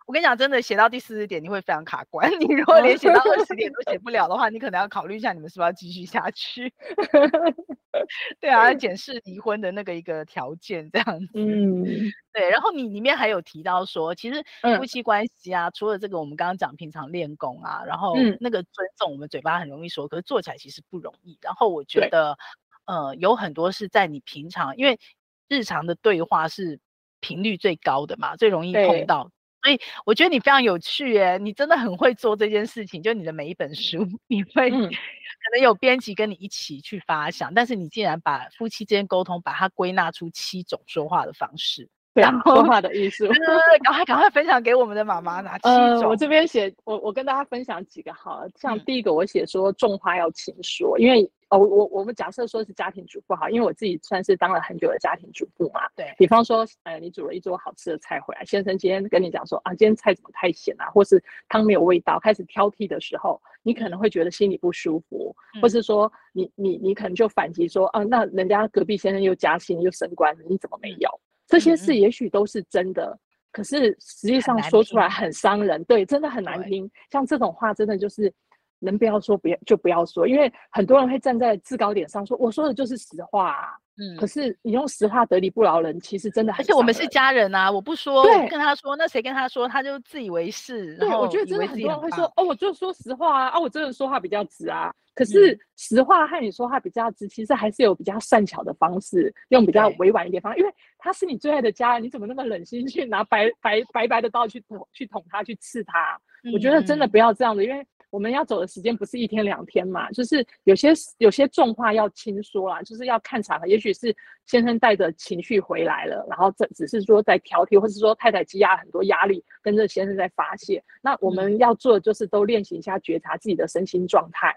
[0.07, 2.31] 我跟你讲，真的写到第四十点，你会非常卡关。
[2.41, 6.73] 你如果连写到二十点都写 不了的话，你可能要考虑一下，你们是不是要继续下去？
[8.41, 11.33] 对啊，检视离婚的那个一个条件这样子。
[11.35, 11.85] 嗯，
[12.33, 12.49] 对。
[12.51, 14.45] 然后你里面还有提到说，其实
[14.79, 21.37] 夫妻关系啊，嗯、除了这个我们刚刚讲平常练功啊，然后那个尊重，我们嘴巴很容易说，可是做起来其实不容易。
[21.41, 22.39] 然后我觉得，
[22.85, 25.01] 呃，有很多是在你平常，因为
[25.49, 26.79] 日常的对话是
[27.19, 29.33] 频率最高的嘛，最容易碰到。
[29.67, 33.03] 所以我觉得你非常有趣耶，你真的很会做这件事情。
[33.03, 43.27] 就你的每一本书，你会可能有编辑跟你一起去发想，嗯、但是你竟然把夫妻之间沟通，把它归纳出七种说话的方式，对啊，说话的艺术。
[43.27, 46.01] 对对对，赶快赶快分享给我们的妈妈拿七种？
[46.01, 51.31] 呃、我这边写，我我跟大家分享几个好了，像第一个我写说种花要勤说，因为。
[51.49, 55.83] 哦，我我们假设说是家庭主妇哈，因为我自己算是当了很久的家庭主妇嘛。
[55.95, 56.13] 对。
[56.19, 71.09] 比方说，呃，你煮了一桌好吃的菜回来，先生今天跟你讲说啊，今天菜怎么太咸啊，或是汤没有味道，开始挑剔的时候，你可能会觉得心里不舒服，嗯、或是说你你你可能就反击说啊，那人家隔壁先生又加薪又升官，你怎么没有？
[71.47, 73.19] 这些事也许都是真的，嗯、
[73.53, 76.91] 可是实际上说出来很伤人，对，真的很难听。
[77.11, 78.33] 像这种话，真的就是。
[78.79, 83.69] 能不要说，不要就不要说，因为很多人会站在制高点上说，我说的就是实话啊。
[83.99, 86.61] 嗯，可是你用实话得理不饶人，其实真的很。
[86.61, 90.97] 而且我们是家人啊，我不说，跟他说，那谁跟他说，他就自以为是。
[90.97, 94.93] 对，我觉得真的很多人会说，哦，我就说实话啊，啊，我真的说话比较直啊。
[95.15, 106.21] 可是实话和你说话比较直，其实还是有比较善巧的方式，用比较委婉一点方式，因为他是你最爱的家人，你怎么那么冷心去拿白白白白的刀去捅去捅他，去刺他？
[106.45, 107.87] 嗯、我觉得真的不要这样子，因为。
[108.11, 113.67] 我们要走的时间不是一天两天嘛，就是有些有些重话要轻说啦，就是要看场合。
[113.67, 114.15] 也许是
[114.47, 120.83] 先生带着情绪回来了，然后这只是说在挑剔，或是说太太积压很多压力，跟着先生在发泄。
[121.03, 124.57] 那我们要做的就是都练习一下觉察自己的身心状态。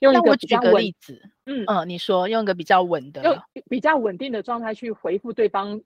[0.00, 3.36] 用一个比较举个例子，嗯嗯，你说用一个比较稳的，用
[3.68, 5.80] 比较稳定的状态去回复对方。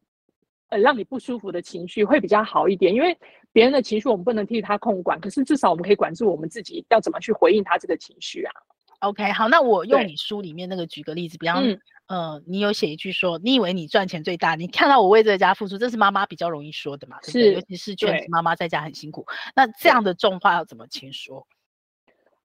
[0.72, 3.14] 呃，让你不舒服的情绪会比较好一点，因为
[3.52, 8.52] 别人的情绪我们不能替他控管，可是至少我们可以管住我们自己，要怎么去回应他这个情绪啊
[9.00, 17.18] ？OK，好，那我用你书里面那个举个例子，比方，嗯、呃，你有写一句说，你以为你赚钱最大，你看到我为这个家付出，这是妈妈比较容易说的嘛？
[17.22, 21.46] 是，尤其是全职妈妈在家很辛苦，那这样的重话要怎么轻说？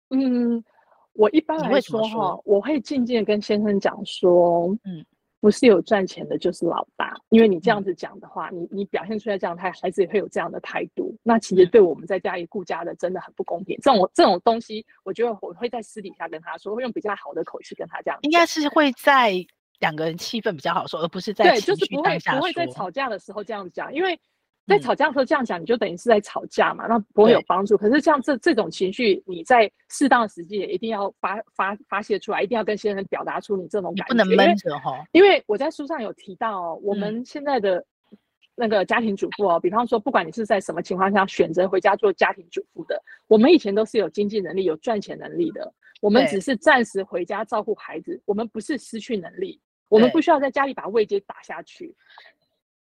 [0.10, 0.62] 嗯，
[1.14, 5.06] 我一般来说哈，我会静静的跟先生讲说，嗯。
[5.40, 7.16] 不是有赚钱的，就是老大。
[7.30, 11.16] 因为你这样子讲的话，嗯、你你表现出来这样态，孩子也会有这样的态度。
[11.24, 13.78] 那其实对我们在家里顾家的真的很不公平。
[13.82, 18.20] 这种这种东西，我觉得我会在私底下跟他说，会用比较好的口气跟他这样。
[18.22, 19.34] 应该是会在
[19.80, 24.20] 两个人气氛比较好说，而不是在对，就是不会不会在吵架的时候这样讲，因为。
[24.68, 27.78] 在吵架的时候这样讲，你就等于是在吵架嘛，那不会有帮助。
[27.78, 35.04] 可是像这这种情绪，你在适当的时机也一定要发发发泄出来，一定要跟先生表达出你这种感觉，不能闷着哈。
[35.14, 37.84] 因为我在书上有提到哦，我们现在的
[38.56, 51.96] 那个家庭主妇哦，比方说，不管你是在什么情况下选择回家做家庭主妇的，我们以前都是有经济能力、有赚钱能力的，我们只是暂时回家照顾孩子，我们不是失去能力，我们不需要在家里把位阶打下去。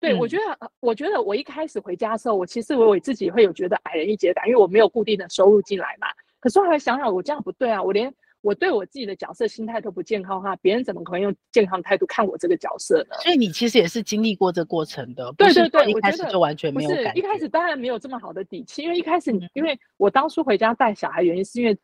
[0.02, 6.08] 对，我觉得，我觉得我一开始回家的时候，我其实我我自己会有觉得矮人一截感，因为我没有固定的收入进来嘛。
[6.40, 13.16] 可是后来想想，我这样不对啊，我连我对我自己的角色心态都不健康的话，别人怎么可能用健康态度看我这个角色呢？
[13.22, 17.12] 所以你其实也是经历过这过程的，对对对，一开始就完全没有感觉。
[17.14, 21.78] 一开始当然没有这么好的底气，因为一开始你，因为我当初回家带小孩，原因是因为。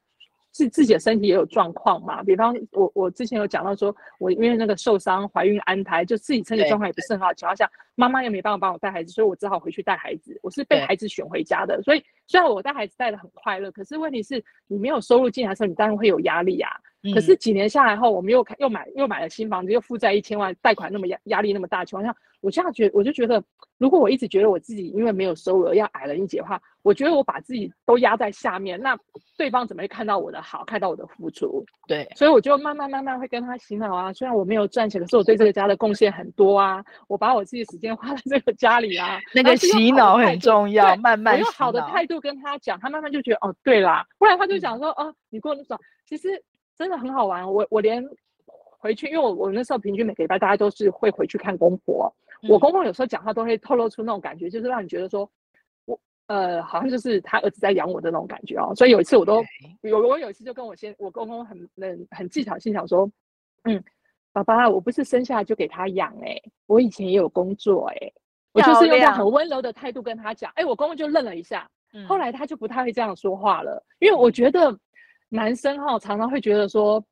[0.51, 10.39] 自自己的身体也有状况嘛，比方我我之前有讲到说，我因为那个受伤怀孕安胎，就自己身体状况也不是很好的情况下，妈妈又没办法帮我带孩子，所以我只好回去带孩子。
[10.43, 16.71] 我是被孩子选回家的，所以虽然我带孩子带的很快乐，可是问题是你没有收入进来的时候，你当然会有压力啊。
[17.15, 23.43] 可是几年下来后，我们又开又买又买了新房子，又负债一千万，贷款那么压压力那么大的情况下，我现在觉我就觉得，
[23.79, 28.99] 如果我一直觉得我自己因为没有收入而要矮人一截的话，我觉得我把自己都压在下面，那
[29.37, 31.65] 对方怎么会看到我的好，看到我的付出？
[31.87, 34.13] 对，所以我就慢慢慢慢会跟他洗脑啊。
[34.13, 36.85] 虽然我没有赚钱，可是我对这个家的贡献很多啊。
[37.09, 39.19] 我把我自己的时间花在这个家里啊。
[39.35, 44.07] 那个洗脑很重要，慢慢我用好的态度跟他讲，他慢慢就觉得哦，对啦。
[44.19, 46.43] 不然他就讲说，哦，你过得爽，其实。
[46.79, 48.01] 真的很好玩，我我连
[48.79, 55.31] 回去，因为我我那时候平均每个礼拜大家都是会回去看公婆，嗯、我公公有时候讲话都会透露出那种感觉，就是让你觉得说，
[55.87, 58.73] 我呃好像就是他儿子在养我的那种感觉哦。
[58.75, 59.43] 所以有一次我都
[59.83, 63.11] 有我有一次就跟我先我公公很很很技巧性讲说，
[63.65, 63.83] 嗯，
[64.33, 68.15] 爸爸我不是生下来就给他养哎、欸，我以前也有工作哎、欸，
[68.53, 71.69] 我就是用这样很温柔的态度跟他讲，哎、欸，我公公就愣了一下，
[72.07, 74.79] 后来他就不太会这样说话了，因为我觉得。
[75.31, 77.05] 男生哈常常会觉得说，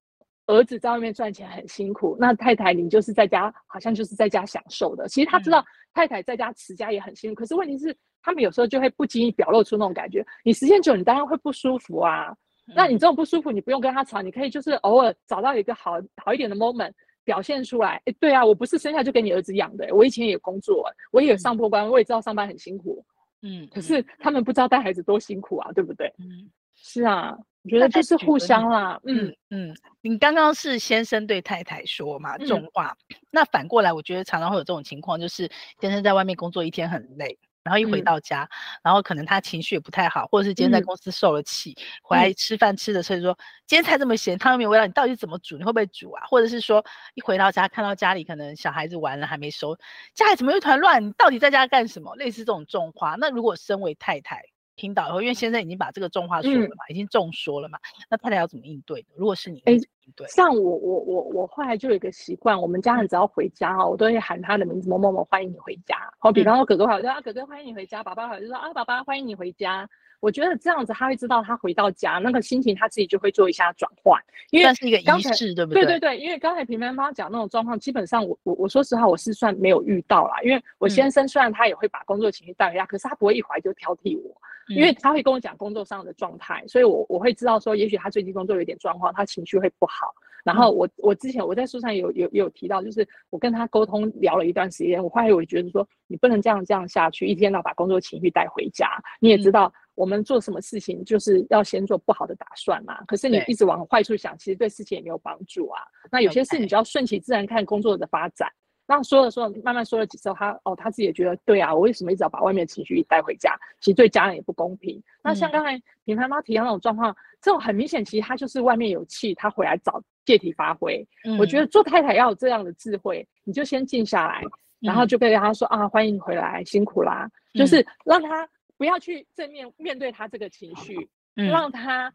[0.46, 5.08] 儿子在外面赚钱很辛苦，那太太你就是在家，好像就是在家享受的。
[5.08, 10.24] 其实他知道太太在家持家也很辛苦，可是问题是他们有时候就会不经意表露出那种感觉。
[10.44, 12.34] 你时间久，你当然会不舒服啊。
[12.74, 18.02] 那你这种不舒服，你不用跟他吵，你可以就是偶尔找到一个好好一点的 moment 表现出来。
[18.06, 23.04] 哎，对啊，我不是生下就给你儿子养的，我以前也工作，我也有上过班，我也知道上班很辛苦。
[23.42, 26.12] 嗯，可是他们不知道带孩子多辛苦啊，对不对？
[26.18, 27.36] 嗯，是啊。
[27.66, 35.50] 我觉得就是互相啦，嗯嗯，你刚刚是先生对太太说嘛重话，嗯、那反过来，我觉得常常会有这种情况，就是
[35.80, 38.48] 先生在外面工作一天很累，然后一回到家，嗯、
[38.84, 45.56] 然后可能他情绪也不太好，或者是今天在公司受了气，嗯、回来吃饭吃的所以说，今天菜这么咸，汤又没有味道，你到底怎么煮？
[45.56, 46.24] 你会不会煮啊？
[46.28, 49.76] 或者是说一回到家看到家里可能小孩子玩了还没收，
[50.14, 51.04] 家里怎么一团乱？
[51.04, 52.14] 你到底在家干什么？
[52.14, 54.42] 类似这种重话，那如果身为太太。
[54.76, 59.08] 听到以后，因为先生已经把这个重话说了嘛，嗯、已经重说了嘛，那太太要怎么应对呢？
[59.16, 59.76] 如果是你，哎，
[60.14, 65.96] 对，像我我我我后来就有一个习惯，我们家人只要回家哦，我都会喊他的名字，某某某，欢迎你回家。
[66.18, 69.88] 好，比方说哥哥好，我就说啊哥哥欢迎你回家，爸爸好，就说啊爸爸欢迎你回家。
[70.20, 75.84] 我觉得这样子他会知道，他回到家那个心情他自己就会做一下转换，因为算是一个仪式，对不对？
[75.84, 84.34] 对对对，因为刚才平平妈妈讲那种状况，基本上我我我说实话我是算没有遇到啦，因为我先生虽然他也会把工作情绪带回家，嗯、可是他不会一回来就挑剔我，
[84.68, 90.12] 因为他会跟我讲工作上的状态，嗯、所以我我会知道说，也许他最近工作有点状况，他情绪会不好。
[90.44, 98.88] 然后我我之前我在书上有有有提到，就是我跟他沟通聊了一段时间，我后来我觉得说，你不能这样这样下去，一天到晚把工作情绪带回家，
[99.20, 99.66] 你也知道。
[99.66, 103.02] 嗯我们做什么事情就是要先做不好的打算嘛。
[103.06, 105.82] 可是你一直往坏处想，其实对事情也没有帮助啊。
[106.12, 108.48] 那有些事你就要顺其自然看工作的发展。
[108.88, 113.58] 那说了说，慢慢说了几次后，他哦，他自己也觉得对啊，我为什么一直要把外面的情绪带回家？
[113.80, 115.02] 其实对家人也不公平。
[115.24, 121.04] 那像刚才品牌妈提到那种状况，这种很明显，其实他就是外面有气，他回来找借题发挥。
[121.36, 124.40] 我觉得做太太要有这样的智慧，你就先静下来，
[124.78, 132.12] 然后就跟他说啊，欢迎你回来，辛苦啦，就是让他不要去正面面对他这个情绪，让他。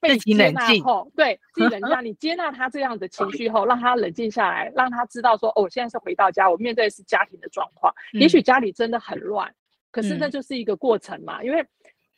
[0.00, 2.02] 被接纳后，对自己冷静。
[2.02, 7.94] 你接纳他这样的情绪后，让他冷静下来，让他知道说，哦，我现在是回到家，我面对的是家庭的状况。
[8.12, 9.54] 嗯、也许家里真的很乱，
[9.92, 11.40] 可是那就是一个过程嘛。
[11.40, 11.64] 嗯、因为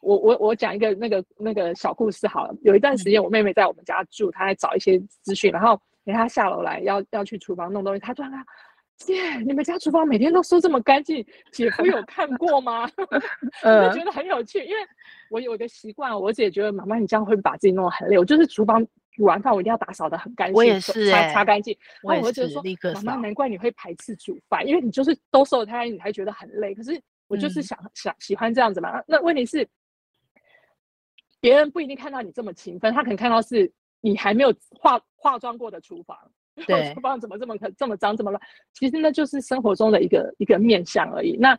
[0.01, 2.57] 我我我讲一个那个那个小故事好了。
[2.63, 8.39] 有一段时间，我妹妹在我们家住，她在找一些资讯，然后给她下楼来要要去厨房弄东西，她突然说。
[8.97, 12.89] 姐，你们家厨房每天都收这么干净，姐夫有看 过吗？
[13.65, 14.81] 我就觉得很有趣，因为
[15.31, 18.19] 我有一个习惯，我姐觉得妈妈你这样会把自己弄得很累。
[18.19, 21.77] 我就是厨房煮完饭，我一定要打扫得很干净，我也是、欸、擦擦干净。
[22.03, 26.75] 然后我就觉得说，妈妈难怪你会排斥煮饭，因为你就是都收它，你还觉得很累。
[26.75, 29.03] 可是我就是想、嗯、想喜欢这样子嘛。
[29.07, 29.69] 那问题是，
[31.41, 36.17] 别人不一定看到你这么勤奋，他可能看到是你还没有化化妆过的厨房。
[36.95, 38.41] 厨房怎么这么可这么脏这么乱？
[38.73, 41.37] 其实那就是生活中的一个一个面相而已。
[41.37, 41.59] 那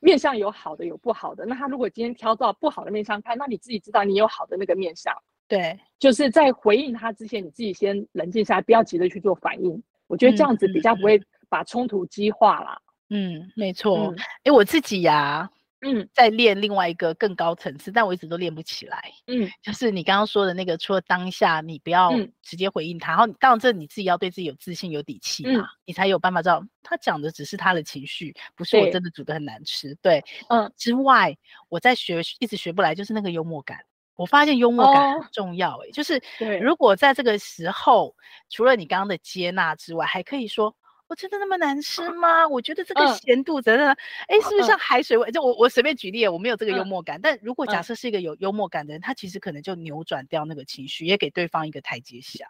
[0.00, 1.46] 面相有好的有不好的。
[1.46, 5.14] 那他如果今天挑到不好的面相看，那你自己知道你有好的那个面相。
[5.48, 9.82] 对，就是在回应他之前，你自己先冷静下来，不要急着去做反应。
[10.06, 12.78] 我觉得这样子比较不会把冲突激化啦。
[13.10, 14.12] 嗯，没错。
[14.42, 15.50] 哎、嗯，我自己呀、啊。
[15.88, 19.12] 嗯，在练另外一个更高层次，但我一直都练不起来。
[19.28, 22.10] 嗯，就是你刚刚说的那个，除了当下你不要
[22.42, 29.94] 直接回应他，嗯、然后当然这你自己要对自己有自信、有底气嘛，嗯、你才有办法知道他讲的只是他的情绪，不是我真的煮的很难吃。
[30.02, 31.32] 对，对嗯，之外
[31.68, 33.78] 我在学一直学不来，就是那个幽默感。
[34.16, 36.20] 我发现幽默感很重要、欸，哎、哦，就是
[36.60, 38.14] 如果在这个时候，
[38.48, 40.74] 除了你刚刚的接纳之外，还可以说。
[41.08, 42.46] 我真的那么难吃吗？
[42.48, 43.96] 我觉得这个咸度真的，
[44.28, 45.30] 哎，是不是像海水味？
[45.30, 47.20] 就我我随便举例，我没有这个幽默感。
[47.20, 52.46] 但如果假设是一个有幽默感的人，他其实可能就扭转掉那个情绪，也给对方一个台阶下。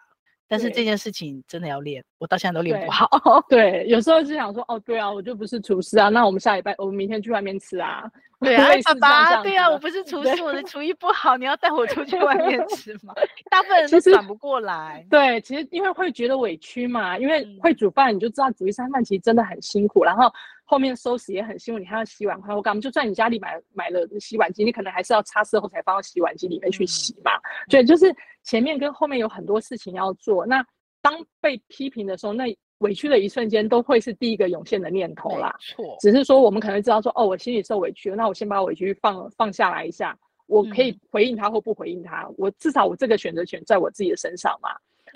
[0.47, 3.07] 但是这件事情真的要练，我到现在都练不好。
[3.49, 8.09] 对，有时候就想说，哦，对啊，我就不是厨师啊，那我们下礼拜我们明天去外面吃啊。
[8.39, 13.13] 对啊，爸爸，对啊，我不是厨师，我的厨艺不好，你要带我出去外面 吃吗？
[13.49, 15.03] 大部分人都转不过来。
[15.09, 20.31] 对，其实因为会觉得委屈嘛，因为会煮饭，你就知道煮一餐饭其实真的很辛苦，然后
[20.65, 22.79] 后面收拾也很辛苦，你还要洗碗筷，我干嘛？
[22.79, 27.31] 就算你家里买买了洗碗机，你可能还是要擦拭后才放到洗碗机里面去洗嘛。
[27.67, 28.15] 对，就是。
[28.47, 30.65] 前面跟后面有很多事情要做，那
[31.01, 32.45] 当被批评的时候，那
[32.77, 35.53] 委屈的一瞬间都会是第一个涌现的念头啦。
[35.59, 44.69] 错，只是说我们可能知道说，哦，我心里受委屈了，那我先把委屈放放下来一下，我可以回应他或不回应他，嗯、我至少我这个选择权在我自己的身上嘛。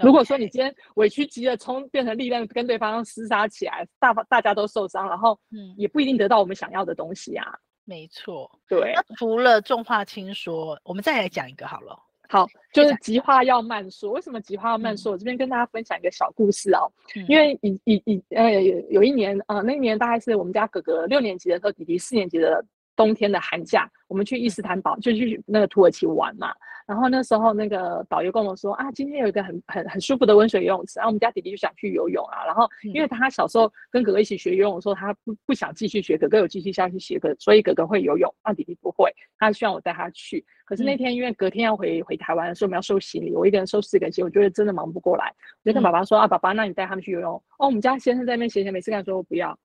[0.03, 5.39] 如果说你今天委屈急了冲变成力量跟对方厮杀起来，大大家都受伤，然后
[5.77, 7.47] 也不一定得到我们想要的东西啊。
[7.85, 8.93] 没错，对。
[8.93, 11.97] 那除了重话轻说，我们再来讲一个好了。
[12.31, 14.09] 好，就是急话要慢说。
[14.09, 15.11] 为什么急话要慢说？
[15.11, 16.89] 嗯、我这边跟大家分享一个小故事哦。
[17.13, 18.49] 嗯、因为以以以呃
[18.89, 22.63] 有一年呃那一年大概是我们家哥哥六年级的时候，弟弟四年级的
[23.01, 26.53] 冬天的寒假，我们去伊斯坦堡，嗯、就去那个土耳其玩嘛。
[26.85, 32.45] 然后那时候那个导游跟我说啊，今天有一个很很很舒服的温水游泳池，然后我们家弟弟就想去游泳啊。
[32.45, 39.11] 然后因为他小时候跟哥哥一起学游泳的时候，他不不想继续学，哥哥有继续下去学，哥所以哥哥会游泳，那弟弟不会。
[39.39, 45.33] 他希望我带他去，可是那天因为隔天要回回台湾的时候，我们要收行李，我一个人收四个行李，我觉得真的忙不过来，
[45.63, 47.33] 我就跟爸爸说啊，爸爸，那你带他们去游泳。
[47.57, 49.57] 哦，我们家先生在那边闲闲没事干，说我不要。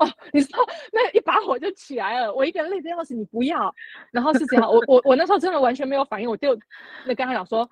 [0.00, 0.58] 哦，你知道
[0.92, 3.72] 那一把火就起来了，我一个人累得要死，你不要，
[4.10, 6.58] 然后是这样，我我我那时候真的完全没有反应，我就
[7.04, 7.68] 那跟他讲说，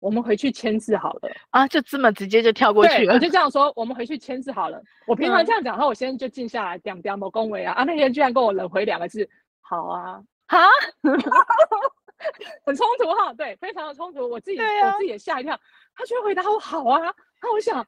[0.00, 4.82] 我们回去签字好了啊，就这么直接就跳过去了，我就这样说，我们回去签字好了。
[5.06, 9.28] 我平常这样讲，然后我先生就静下来，讲讲某恭维啊，啊那天居然跟我冷回两个字，
[9.60, 10.66] 好啊，哈，
[12.66, 15.56] 很冲突哈，对，非常的冲突，我自己、啊、我自己也吓一跳，
[15.94, 17.00] 他居然回答我好啊，
[17.40, 17.86] 那我想。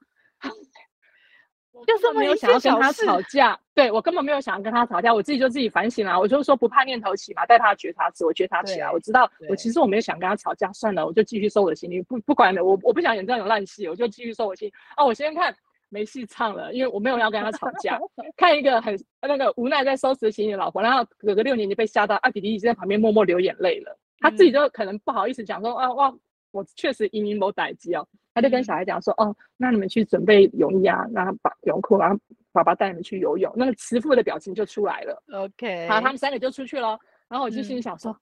[1.73, 14.71] 我根本没有想要跟他吵架，对，我根本没有想要跟他吵架，我自己就自己反省啦，我就说不怕念头起嘛，带他觉察词，我觉察起来，我知道我其实我没有想跟他吵架，算了，我就继续收我的行李，不不管了，我我不想演这种烂戏，我就继续收我心。
[14.97, 15.55] 啊，我先看
[15.89, 17.99] 没戏唱了，因为我没有要跟他吵架，
[18.37, 26.13] 看一个很那个无奈在收拾行李的老婆，然后哥哥六年级被吓到，啊弟弟一直在旁边默默流眼泪了，他自己就可能不好意思讲说啊哇。
[26.53, 28.05] 我确实隐隐某歹机哦，
[28.35, 32.19] 他就跟小孩讲说，嗯、哦，那你们去准备泳衣啊，然后把泳裤，然后
[32.53, 35.23] 爸爸带你们去游泳，那个慈父的表情就出来了。
[35.33, 36.99] OK，好，他们三个就出去了。
[37.29, 38.11] 然后我就心里想说。
[38.13, 38.17] 嗯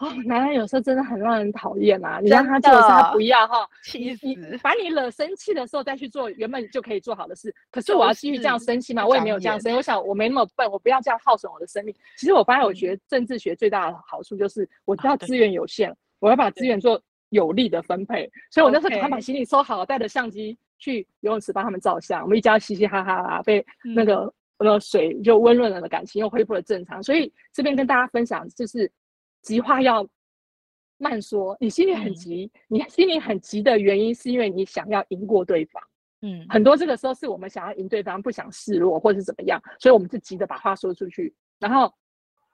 [0.00, 2.20] 哦，男人有时候真的很让人讨厌啊！
[2.22, 4.26] 你让他做他不要哈，气死！
[4.28, 9.06] 你把你惹生气的时候再去做原本就可以做好的事，可是我要继续这样生气吗？
[9.06, 9.76] 我也没有这样生气。
[9.76, 11.94] 我想我没那么笨，我不要这样耗损我的生命。
[12.16, 16.98] 其实我发现，我觉得政治学最大的好处就是，我知道资源有限，我要把资源做
[17.30, 18.30] 有利的分配。
[18.50, 22.22] 所以我那时候赶快把行李收好，带着相机去游泳池帮他们照相。
[22.22, 27.02] 我们一家嘻嘻哈哈啦，被那个那个水就温润了的感情又恢复了正常。
[27.02, 28.88] 所以这边跟大家分享就是。
[29.42, 30.06] 急话要
[30.98, 35.82] 慢说，你心里很急，嗯、你心里很急的原因是因为你想要赢过对方。
[36.20, 41.90] 嗯，很多这个时候是我们想要赢对方，不想示弱或者是怎么样，所以我们就急着把话说出去，然后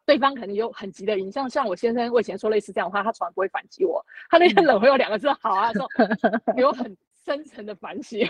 [0.07, 1.30] 对方可能有很急的赢。
[1.30, 4.02] 像像我先生，我以前说类似这样的话，他从来不会反击我。
[4.30, 5.86] 他那天冷回我两个字“好啊”，说
[6.57, 8.26] 有很深层的反省，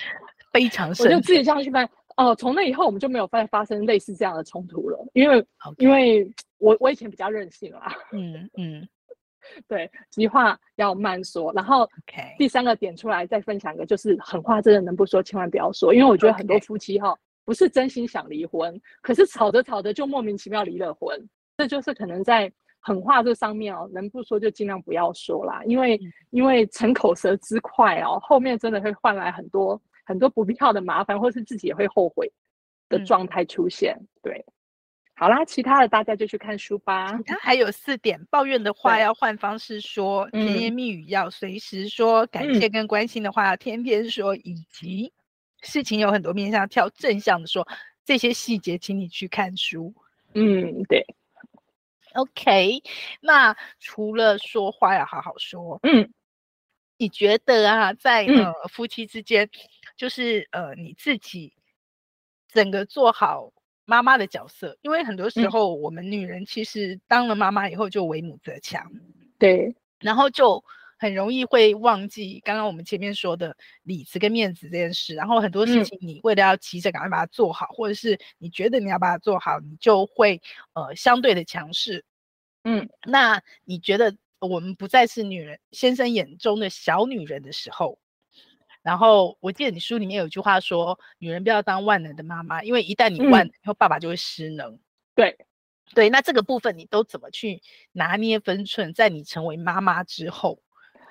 [0.52, 1.06] 非常深。
[1.06, 1.86] 我就自己这样去翻。
[2.16, 5.44] 哦，从那以后我们就没有再发生类似这样的冲突了，因为.
[5.76, 6.26] 因为
[6.58, 8.88] 我我以前比较任性啦，嗯嗯，
[9.68, 11.86] 对，急话要慢说，然后
[12.38, 17.14] 第三个点出来再分享一个，就是狠话真的能不说千万不要说，因为我觉得很多夫妻哈
[17.46, 21.18] 不是真心想离婚可是吵着吵着就莫名其妙离了婚，
[21.56, 29.80] 这就是可能在狠话这上面哦，能不说就尽量不要说啦，因为、嗯、因为逞口舌之快哦，后面真的会换来很多。
[30.08, 32.32] 很多不必要的麻烦，或是自己也会后悔
[32.88, 33.92] 的状态出现。
[33.98, 34.46] 嗯、对，
[35.16, 37.18] 好啦，其他的大家就去看书吧。
[37.26, 45.12] 他还有四点：抱怨的话要换方式说，甜言蜜语要随时说，嗯、感谢跟关心的话要天天说，以及
[45.66, 47.68] 事情有很多面向，挑正向的说。
[48.06, 49.92] 这些细节，请你去看书。
[50.32, 51.04] 嗯，对。
[52.14, 52.80] OK，
[53.20, 56.08] 那除了说话要好好说，嗯，
[56.98, 59.50] 你觉得啊，在呃夫妻之间？
[59.96, 61.52] 就是呃，你自己
[62.46, 63.52] 整个做好
[63.84, 68.88] 妈妈的角色，因为很多时候我们女人其实当了妈妈以后就为母则强，
[69.36, 70.62] 对，然后就
[70.98, 80.40] 很容易会忘记刚刚我们前面说的里子跟面子这件事，然后很多事情你为了要急着赶快把它做好，嗯、或者是你觉得你要把它做好，你就会
[80.74, 82.04] 呃相对的强势，
[82.64, 87.98] 嗯，那你觉得我们不再是女人先生眼中的小女人的时候？
[88.82, 94.78] 然后我记得你书里面有句话说，女人不要当万能的妈妈，因为一旦你万能，以后、嗯、爸爸就会失能。
[95.16, 95.36] 对，
[95.92, 100.62] 对，那这个部分你都怎么去拿捏分寸，在你成为妈妈之后，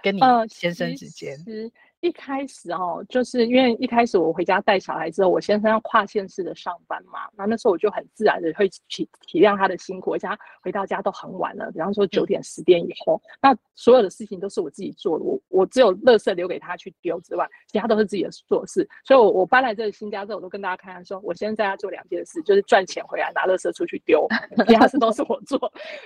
[0.06, 1.36] 跟你先生之间。
[1.48, 1.70] 呃
[2.06, 18.88] 一开始哦，就是因为一开始我回家带小孩之后，我先生要跨县市的上班嘛，那那时候我就很自然的会体体谅他的辛苦，而且他回到家都很晚了，比方说九点十点以后，嗯、那所有的事情都是我自己做的，我我只有垃圾留给他去丢之外，其他都是自己的做事。
[19.04, 24.28] 所以我，我我搬来这个新家之后，我都跟大家开玩笑说，我现在在家做两件事，就是赚钱回来拿垃圾出去丢，
[24.68, 25.58] 其他事都是我做。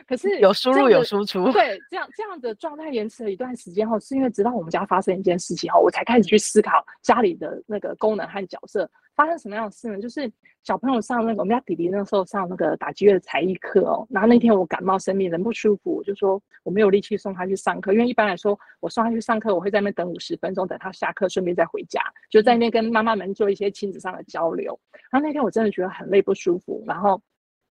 [0.07, 8.87] 可是 有输入有输出，对，这样这样的状态延迟了一段时间后，是因为直到我们家发生一件事情后，我才开始去思考家里的那个功能和角色。
[9.15, 9.99] 发生什么样的事呢？
[9.99, 10.31] 就是
[10.63, 24.79] 小朋友上那个我们家弟弟那时候上那个打击乐的才艺课哦，然后那天我感冒生病，人不舒服，我就说我没有力气送他去上课，因为一般来说我送他去上课，我会在那边等五十分钟，等他下课顺便再回家，就在那边跟妈妈们做一些亲子上的交流。
[25.11, 27.21] 然后那天我真的觉得很累不舒服，然后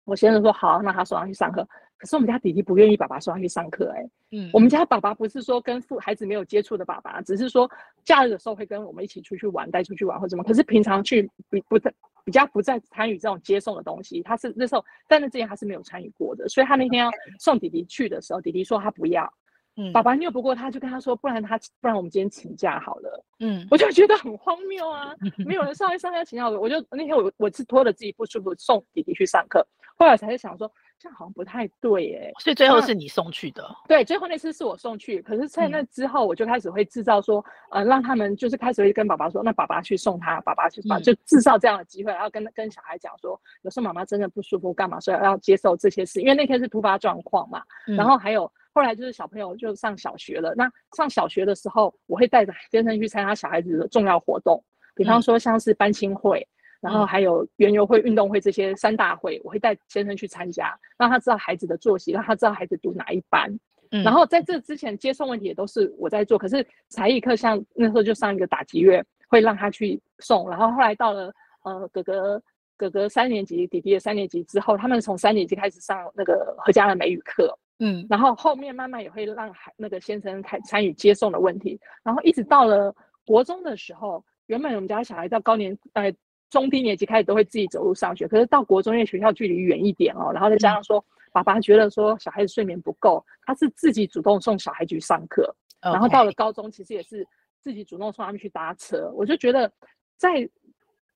[0.05, 1.67] 我先生说好，那他送他去上课。
[2.03, 7.71] 可是我们家弟弟不愿意爸爸送他去上课，哎，嗯，我们家爸爸不是说跟父孩子没有接触的爸爸，只是说
[8.03, 10.43] 假日的时候会跟我们一起出去玩，带出去玩或什么。
[10.43, 11.95] 可是平常去不不在
[12.25, 19.33] 比较不再参与这种接送的东西，他是那时候在那之前他是没有参与过的，所以他那天要送弟弟去的时候，弟弟说他不要，
[19.77, 25.15] 嗯，爸爸拗不过他，就跟他说，不然他不然我们今天请假好了，嗯，我就觉得很荒谬啊，
[25.47, 29.65] 没有人上来上课请假，我就那天我我是拖着自己不舒服送弟弟去上课，
[29.97, 30.69] 后来才是想说。
[31.03, 33.69] 这样好像不太对哎，所以最后是你送去的。
[33.89, 47.61] 对，最后那次是我送去，可是在那之后，我就开始会制造说，嗯、呃，让他们就是开始会跟爸爸说，那爸爸去送他，爸爸去把，就制造这样的机会，然后跟跟小孩讲说，有时候妈妈真的不舒服，干嘛，所以要接受这些事，因为那天是突发状况嘛。
[47.89, 54.63] 嗯、然后还有后来就是小朋友就上小学了，那上小学的时候，我会带着先生去参加小孩子的重要活动，
[54.95, 56.39] 比方说像是班亲会。
[56.39, 63.49] 嗯然后还有园游会、运动会这些三大会，我会带先生去参加，让他知道孩子的作息，让他知道孩子读哪一班。
[63.93, 70.51] 嗯，然后在这之前接送问题也都是我在做，可是才艺课像那时候就上一个打击乐，会让他去送。
[70.51, 72.43] 然后后来到了呃哥哥
[72.76, 77.57] 哥哥三年级，弟弟也三年级之后，他们从三年级开始上那个何家的美语课。
[77.78, 81.78] 嗯，然后后面慢慢也会让孩那个先生开参与接送的问题。
[82.03, 82.93] 然后一直到了
[83.24, 86.12] 国中的时候，原本我们家小孩到高年呃。
[86.53, 95.93] 中低年级开始都会自己走路上学，可是到国中因为学校距离远一点哦，然后再加上说爸爸觉得说小孩子睡眠不够，他是自己主动送小孩去上课，Okay.
[95.93, 97.27] 然后到了高中，其实也是
[97.61, 99.11] 自己主动送他们去搭车。
[99.15, 99.73] 我就觉得
[100.17, 100.49] 在。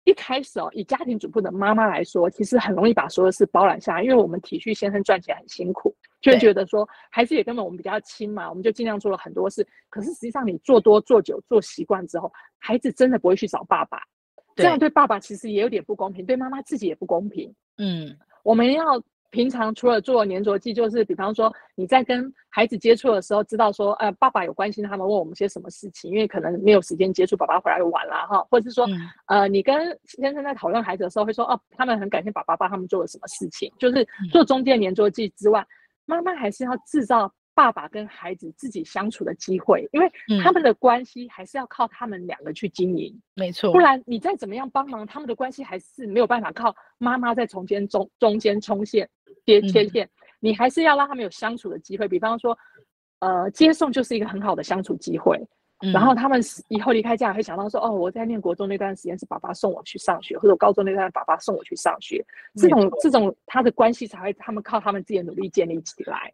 [0.09, 9.67] 一开始哦，以家庭主妇的妈妈来说，其实很容易把所有事包揽下来，因为我们体恤先生赚钱很辛苦，就会觉得说孩子也根本我们比较亲嘛，我们就尽量做了很多事。
[9.91, 14.01] 可是实际上你做多做久做习惯之后，孩子真的不会去找爸爸，
[14.57, 17.55] 这样对爸爸其实也有点不公平，对妈妈自己也不公平。
[17.79, 19.03] 嗯，我们要。
[19.33, 35.67] 平常除了做粘着剂，就是比方说你在跟孩子接触的时候，知道说，呃，爸爸有关心他们，问我们些什么事情，因为可能没有时间接触，爸爸回来晚了哈，或者是说，嗯、呃，你跟先生在讨论孩子的时候，会说，哦，他们很感谢爸爸帮他们做了什么事情，就是做中间粘着剂之外，
[36.07, 37.31] 妈妈还是要制造。
[37.57, 40.13] 爸爸跟孩子自己相处的机会，因为
[40.45, 43.73] 他们的关系还是要靠他们两个去经营，嗯、没错。
[43.73, 49.09] 不然你再怎么样帮忙，他们的关系还是没有办法靠妈妈在中间中中间冲线
[49.47, 50.07] 接切线。
[50.39, 52.57] 你还是要让他们有相处的机会，比方说，
[53.21, 55.43] 呃，接送就是一个很好的相处机会。
[55.81, 62.23] 嗯、然后他们以后离开家会想到说，哦，我在念国中那段时间是爸爸送我去上学，或者我高中那段爸爸送我去上学，
[62.55, 66.31] 这种这种他的关系才会他们靠他们自己的努力建立起来。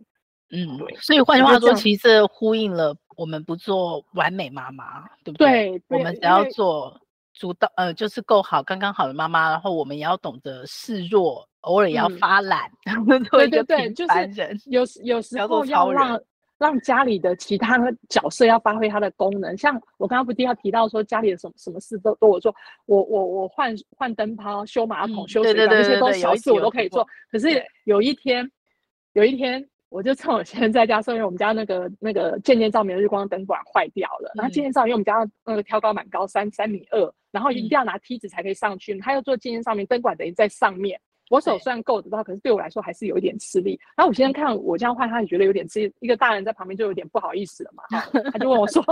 [0.54, 5.78] 嗯，对，所以换句话说，其实呼应了我们不做完美妈妈，对不对？
[5.88, 6.94] 对，我们只要做
[7.32, 12.70] 足到，呃，就是够好、刚刚好的妈妈，然后我们也要懂得示弱，偶尔也要发懒，
[13.30, 14.34] 做、嗯、一个平凡人。
[14.34, 16.20] 对对对，就是有有时候要让
[16.58, 17.78] 让家里的其他
[18.10, 19.56] 角色要发挥它的功能。
[19.56, 27.08] 像我刚刚不是要提到说，家里的什么什么事都都我做，我我我换换灯泡、修马桶、嗯、修水管这些都小事我都可以做。
[27.30, 27.48] 可是
[27.84, 28.46] 有一天，
[29.14, 29.66] 有一天。
[29.92, 34.30] 我就趁我现在在家，是因为我们家那个那个渐渐照明的日光灯管坏掉了。
[34.34, 38.98] 嗯、然后渐渐照明，因为我们家那个挑高蛮高，三三米二，然后一定要拿梯子才可以上去。
[38.98, 40.98] 他要做渐渐照明，灯管等于在上面。
[41.30, 43.78] 我手虽然够得到，可是对我来说还是有一点吃力。
[43.96, 45.92] 然后我先生看我这样换，他也觉得有点吃力。
[46.00, 47.82] 一个大人在旁边就有点不好意思了嘛。
[48.32, 48.82] 他就问我说。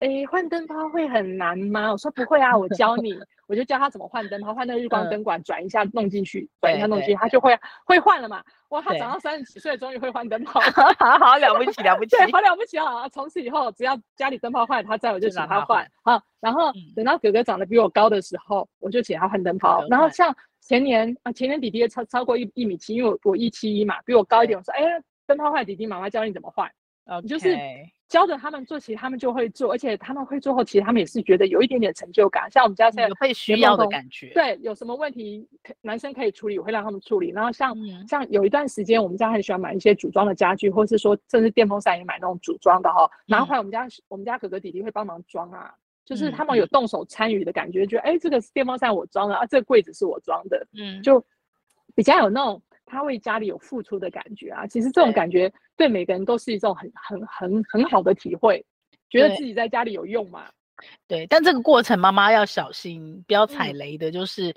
[0.00, 1.90] 哎，换灯泡会很难吗？
[1.90, 8.42] 我说不会啊，我教你，我就教他怎么换灯泡，换那个日光灯管，转一下弄进去，转一下弄进去，他就会会换了嘛。
[8.68, 10.60] 哇，他长到三十几岁，终于会换灯泡，
[10.98, 13.08] 好好了不起了不起， 对，好了不起啊！
[13.08, 15.90] 从此以后，只要家里灯泡坏，他在我就请他换。
[16.02, 19.82] 好，然后等到哥哥长得比我高的时候，我就请他换灯泡。
[19.88, 24.58] 然后像前年啊，前年弟弟也超超过一一米七，因为我我一七一嘛，比我高一点。
[24.58, 24.82] 我说，哎，
[25.26, 26.70] 灯泡坏，弟弟妈妈教你怎么换。
[27.22, 27.56] 你就是。
[28.08, 32.48] 教着他们做，其实他们就会做，而且他们会做后，其实他们也是觉得有一点点成就感。
[32.50, 35.44] 像我们家现在有被需要的感觉，对，有什么问题
[35.80, 37.30] 男生可以处理，我会让他们处理。
[37.30, 43.10] 然后像、嗯、像有一段时间，我们家很喜欢买一些组装的家具，或是说甚至电风扇也买那种组装的哈。
[43.26, 51.24] 然后后来我们家、嗯、我们家哥哥弟弟会帮忙装啊，就是他们有动手参与的感觉，觉得哎，这个电风扇我装了啊，这个柜子是我装的，嗯，就
[51.96, 52.62] 比较有那种。
[52.86, 58.64] 他为家里有付出的感觉啊，其实这种感觉对每个人都是一种很很很很好的体会，
[59.10, 60.48] 觉得自己在家里有用嘛。
[61.08, 64.50] 对，但这个过程妈妈要小心，不要踩雷的，就是、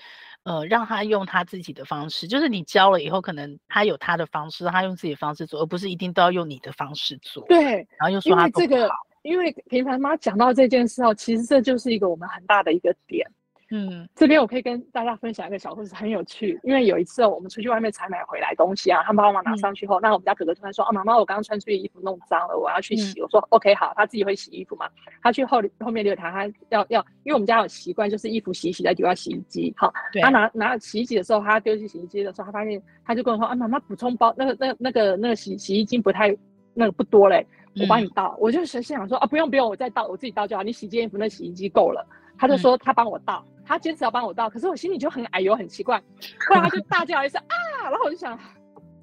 [0.44, 7.46] 嗯、呃，让他用他自己的方式，就是你教了以后，可能他有他的方式，他用自己的方式做，而不是一定都要用你的方式做。
[7.48, 8.90] 对，然后又说他这个，
[9.22, 13.26] 因为平凡妈讲到这件事哦，其实这就是一个我们很大的一个点。
[13.72, 16.60] 嗯，这边我可以跟大家分享一个小故事，很有趣。
[16.64, 23.20] 因为有一次我们出去外面采买回来东西啊，他帮忙拿上去后，嗯、那我们家哥哥突然说：“啊，妈妈，我刚刚穿出去衣服弄脏了，我要去洗。
[23.20, 24.90] 嗯”我说：“OK，好。”他自己会洗衣服嘛？
[25.22, 29.72] 他去后后面那个台，他要要，因为我们家有习惯，就是衣服洗一洗再丢到洗衣机。
[29.78, 36.36] 好，对他拿拿洗衣机的时候，他丢进洗衣机的时候，他发现他就跟我说：“啊，妈妈，补充包那个那那个那个洗洗衣精不太
[36.74, 37.46] 那个不多嘞，
[37.80, 38.34] 我帮你倒。
[38.34, 40.64] 嗯”我就心想说：“啊，不用不用，我再倒，我自己倒就好。
[40.64, 42.04] 你洗件衣服那洗衣机够了。”
[42.42, 43.46] 他就说他帮我倒。
[43.46, 46.02] 嗯他坚持要帮我倒，可是我心里就很矮油，很奇怪。
[46.50, 48.36] 后来他就大叫一声啊，然后我就想，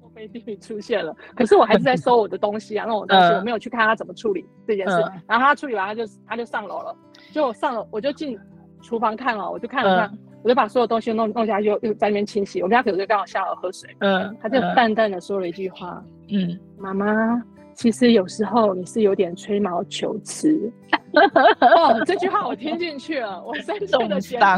[0.01, 1.15] 莫非地狱出现了？
[1.37, 4.93] 可是我还是在收我的东西啊，那种东西我没有去看他怎么处理这件事。
[4.97, 6.93] 嗯、然后他处理完，他就他就上楼了。
[7.31, 8.37] 就我上楼，我就进
[8.81, 12.61] 厨房看了，我就看了看，嗯、我就把所有东西弄弄下去，又又在那边清洗。
[12.61, 17.41] 我们家可能就刚好下楼喝水，嗯，他就淡淡的说了一句话，嗯，妈妈。
[17.77, 20.49] 其实有时候你是有点吹毛求疵，
[21.61, 24.57] 哦，这句话我听进去了，我深深的觉得，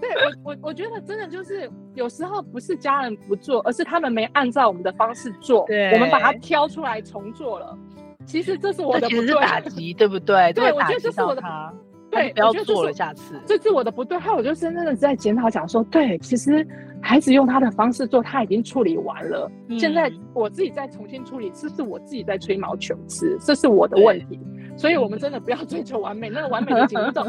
[0.00, 0.08] 对
[0.42, 7.76] 我我我觉得真的就是有时候不是家人不做，而是他们没按照我们的方式做，对我们把它挑出来重做了。
[8.24, 10.52] 其实这是我的不对，打击，对不对？
[10.54, 11.42] 对，我觉得这是我的。
[12.08, 13.34] 对，不要做了，下次。
[13.46, 16.66] 这是我的不对，还有我就深深的在检讨，讲说，对，其实
[17.06, 19.48] 孩子用他的方式做，他已经处理完了。
[19.68, 24.40] 嗯、现在我自己再重新处理，这是我自己在吹毛求疵，这是我的问题。
[24.76, 27.24] 所以，我们真的不要追求完美，那个完美的节奏，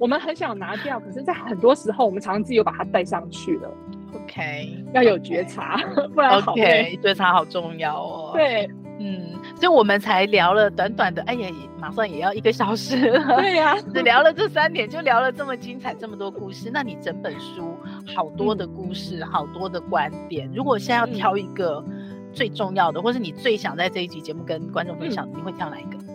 [0.00, 3.70] 我们很想拿掉，可是，在很多时候，我们常常自己又把它带上去了。
[4.12, 6.08] OK，要有觉察，okay.
[6.12, 6.42] 不然。
[6.42, 8.32] OK，觉察好重要哦。
[8.34, 8.68] 对，
[9.04, 9.20] 嗯，
[9.56, 11.50] 所以我们才聊了短短的，哎呀，
[11.80, 13.36] 马上也要一个小时了。
[13.36, 16.70] 对呀、啊，只聊了这三点，就聊了这么精彩，这么多故事。
[16.72, 17.76] 那你整本书
[18.14, 20.48] 好多的故事，嗯、好多的观点。
[20.54, 21.84] 如果现在要挑一个
[22.32, 26.11] 最重要的，嗯、或是你最想在这一集节目跟观众分享，嗯、你会挑哪一个？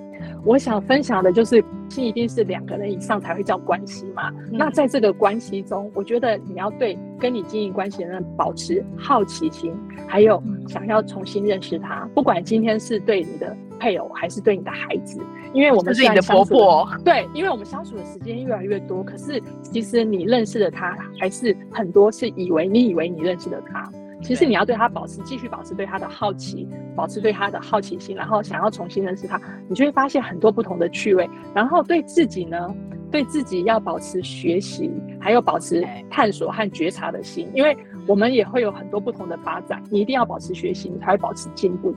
[0.48, 4.30] 我想分享的就是，心一定是两个人以上才会叫关系嘛。
[4.30, 9.76] 嗯、那在这个关系中，我觉得你要对跟你经营关系的人保持好奇心，
[10.08, 12.10] 还有想要重新认识他。
[12.16, 15.20] 不管今天是对你的配偶，还是对你的孩子，
[15.54, 23.84] 因为我们是你的婆婆，对，因为我们相处的时间越来越多，可是其实你认识的他，还是很多是以为你以为你认识的他。
[24.22, 29.40] 其实你要对他保持，继续保持对他的好奇，保持对他的好奇心，然后想要重新认识他，
[29.70, 31.30] 你就会发现很多不同的趣味。
[31.54, 32.76] 然后对自己呢，
[33.12, 39.82] 对自己要保持学习，还有保持探索和觉察的心，因为我们也会有很多不同的发展。
[39.90, 41.94] 你一定要保持学习，你才会保持进步。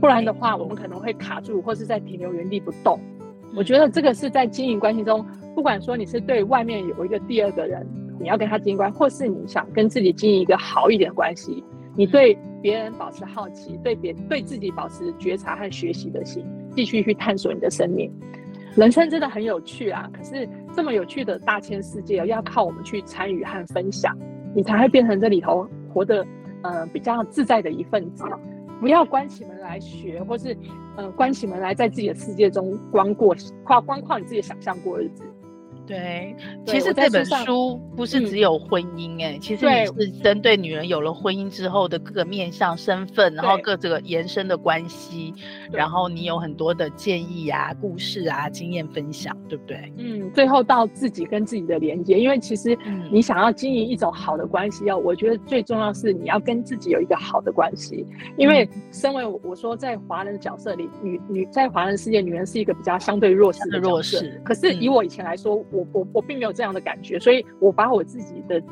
[0.00, 2.98] 不然的话，我们可能会卡住，或是在停留原地不动。
[3.56, 7.84] 我觉得这个是在经营关系中，不管说你是对外面有一个第二个人。
[8.18, 11.62] 你要跟他经营关系，或是你想跟自己经营一个好一点的关系，
[11.94, 16.44] 你对别人保持好奇，对别对自己保持觉察和学习的心，
[16.74, 18.12] 继续去探索你的生命。
[18.74, 20.10] 人生真的很有趣啊！
[20.12, 24.14] 可是这么有趣的大千世界，要靠我们去参与和分享，
[24.54, 26.26] 你才会变成这里头活得
[26.62, 28.24] 呃比较自在的一份子。
[28.78, 30.54] 不要关起门来学，或是
[30.98, 35.24] 呃关起门来在自己的世界中光过跨光靠你自己想象过日子。
[35.86, 36.34] 对，
[36.66, 45.32] 其实这本书不是只有婚姻哎、欸嗯，其实也是针对女人有了婚姻之后的各个面向、身份，然后各这个延伸的关系，
[45.70, 49.92] 然后你有很多的建议啊、故事啊、经验分享，对不对？
[49.96, 52.76] 嗯，最后到自己跟自己的连接，因为其实
[53.08, 58.04] 你想要经营一种好的关系，要我觉得最重要是你要跟自己有一个好的关系，
[58.36, 65.54] 因为身为我说在华人的角色里，女女在华人世界，女人是一个比较相对弱势的弱势，可是以我以前来说。
[65.54, 68.62] 嗯我我我并没有这样的感觉，所以我把我自己的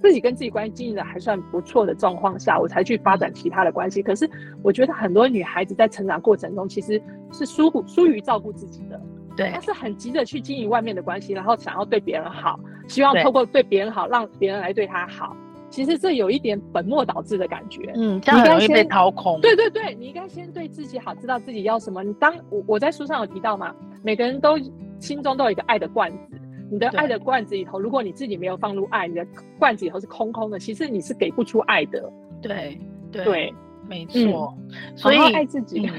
[0.00, 4.00] 自己跟自己关系经营的还算不错的状况下，我才去发展其他的关系。
[4.00, 4.30] 可是
[4.62, 9.00] 我觉得很多女孩子在成长过程中其实是疏忽疏于照顾自己的，
[9.36, 15.36] 对，她是很急着去经营外面的关系，然后想要对别人好，希望透过对别人好让别人来对她好。
[15.68, 19.38] 其实这有一点本末倒置的感觉，嗯，这样很容易被掏空。
[19.40, 22.02] 对对对，你应该先对自己好，知道自己要什么。
[22.02, 23.74] 你当我我在书上有提到嘛，
[24.04, 24.56] 每个人都。
[24.98, 26.40] 心中都有一个爱的罐子，
[26.70, 29.26] 你的爱的罐子里头，如果你自己没有放入爱，你的
[29.58, 32.12] 罐子里头是空空的，其实你是给不出爱的。
[32.42, 32.78] 对
[33.10, 33.54] 对，对
[33.88, 34.96] 没错、嗯。
[34.96, 35.90] 所以好好爱自己，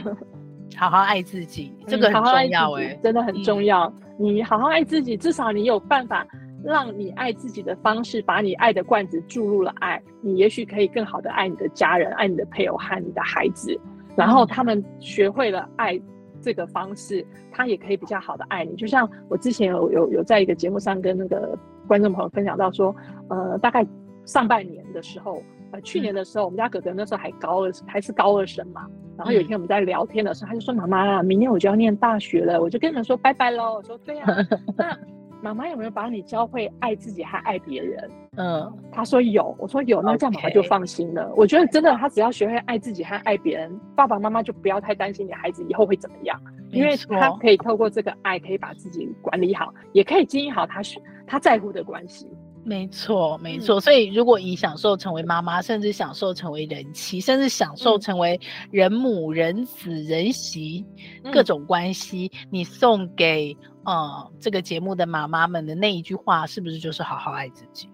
[0.78, 3.86] 好好爱自己， 这个很重要哎、欸，真的很重要、
[4.20, 4.36] 嗯。
[4.36, 6.28] 你好好爱自己，至少你有办法
[6.64, 13.80] 让你爱自己的方式，把你爱的罐子注入了爱，你也许可以更好的爱你的家人，爱你的配偶和你的孩子，
[14.16, 16.00] 然后他们学会了爱。
[16.42, 18.76] 这个方式，他也可以比较好的爱你。
[18.76, 22.96] 就像我之前有有有在一个节目上跟那个观众朋友分享到说，
[23.30, 23.86] 呃，大概
[24.26, 28.88] 上半年的时候，呃，去年的时候，我们家哥哥那时候还高二，还是高二生嘛。
[29.18, 34.98] 然后有一天我们在聊天的时候，他就说：“妈妈，明年我就要念大学了。”我就跟他说：“拜拜喽。”我说：“对呀、啊。” 那
[35.42, 38.10] 妈妈有没有把你教会爱自己和爱别人？
[38.36, 41.32] 嗯，他说有，我说有，那这样妈妈就放心了。
[41.36, 46.40] 我觉得真的，他只要学会爱自己和爱别人，爸爸妈妈就不要太担心你孩子以后会怎么样，
[46.72, 50.82] 因为他可以透过这个爱，可以把自己管理好，也可以经营好他
[51.26, 52.28] 他在乎的关系。
[52.64, 53.80] 没错，没错。
[53.80, 58.40] 所以，如果以享受成为妈妈，甚至享受成为人妻，甚至享受成为
[58.72, 60.86] 人母、人子、人媳，
[61.32, 63.56] 各种关系，你送给。
[63.86, 67.90] 呃，这个节目的妈妈们的那一句话，是不是就是好好爱自己？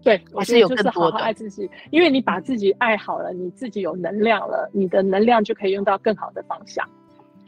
[0.00, 6.88] 对，还是有更多的好好爱自己，因为你把自己爱好了，你自己有能量了，你的能量就可以用到更好的方向。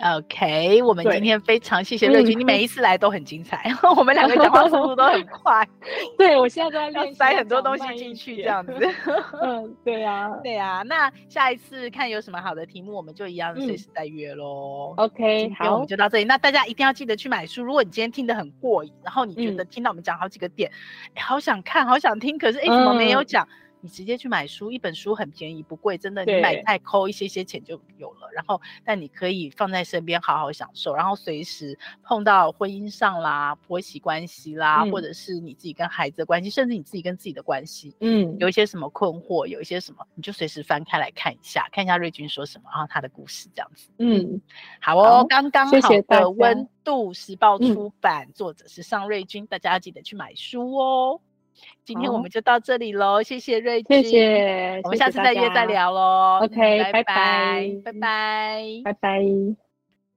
[0.00, 5.66] OK，我们今天非常谢谢瑞君，你每一次来都很精彩， 我们两个讲话速度都很 快。
[6.18, 8.72] 对，我现在都在 要塞很多东西进去，这样子。
[9.40, 10.82] 嗯，对呀、啊，对呀、啊。
[10.82, 15.04] 那下一次看有什么好的题目，我们就一样随时再约喽、嗯。
[15.04, 16.24] OK，好，我们就到这里。
[16.24, 17.62] 那大家一定要记得去买书。
[17.62, 20.70] 如果你今天听得很过瘾，然后你觉得听到我们讲好几个点，
[21.14, 23.44] 嗯、好想看，好想听，可是哎，怎么没有讲？
[23.44, 23.48] 嗯
[23.84, 28.26] 你直接去买书，一本书很便宜，不贵，真的，你买再抠一些些钱就有了。
[28.32, 43.90] 然后，但你可以放在身边好好享受，然后随时碰到婚姻上啦、婆媳关系啦、嗯，或者是你自己跟孩子的关系，甚至你自己跟自己的关系，嗯，有一些什么困惑，有一些什么，你就随时翻开来看一下，看一下瑞君说什么，然后他的故事这样子。
[43.98, 44.40] 嗯，
[44.80, 51.20] 好哦，刚刚好的温度时报出版，嗯、作者是尚瑞君，大家要记得去买书哦。
[51.84, 56.40] 今天我们就到这里喽，谢谢瑞君，谢谢，我们下次再约再聊喽。
[56.42, 57.02] OK，拜拜，
[57.84, 59.63] 拜拜拜，拜拜。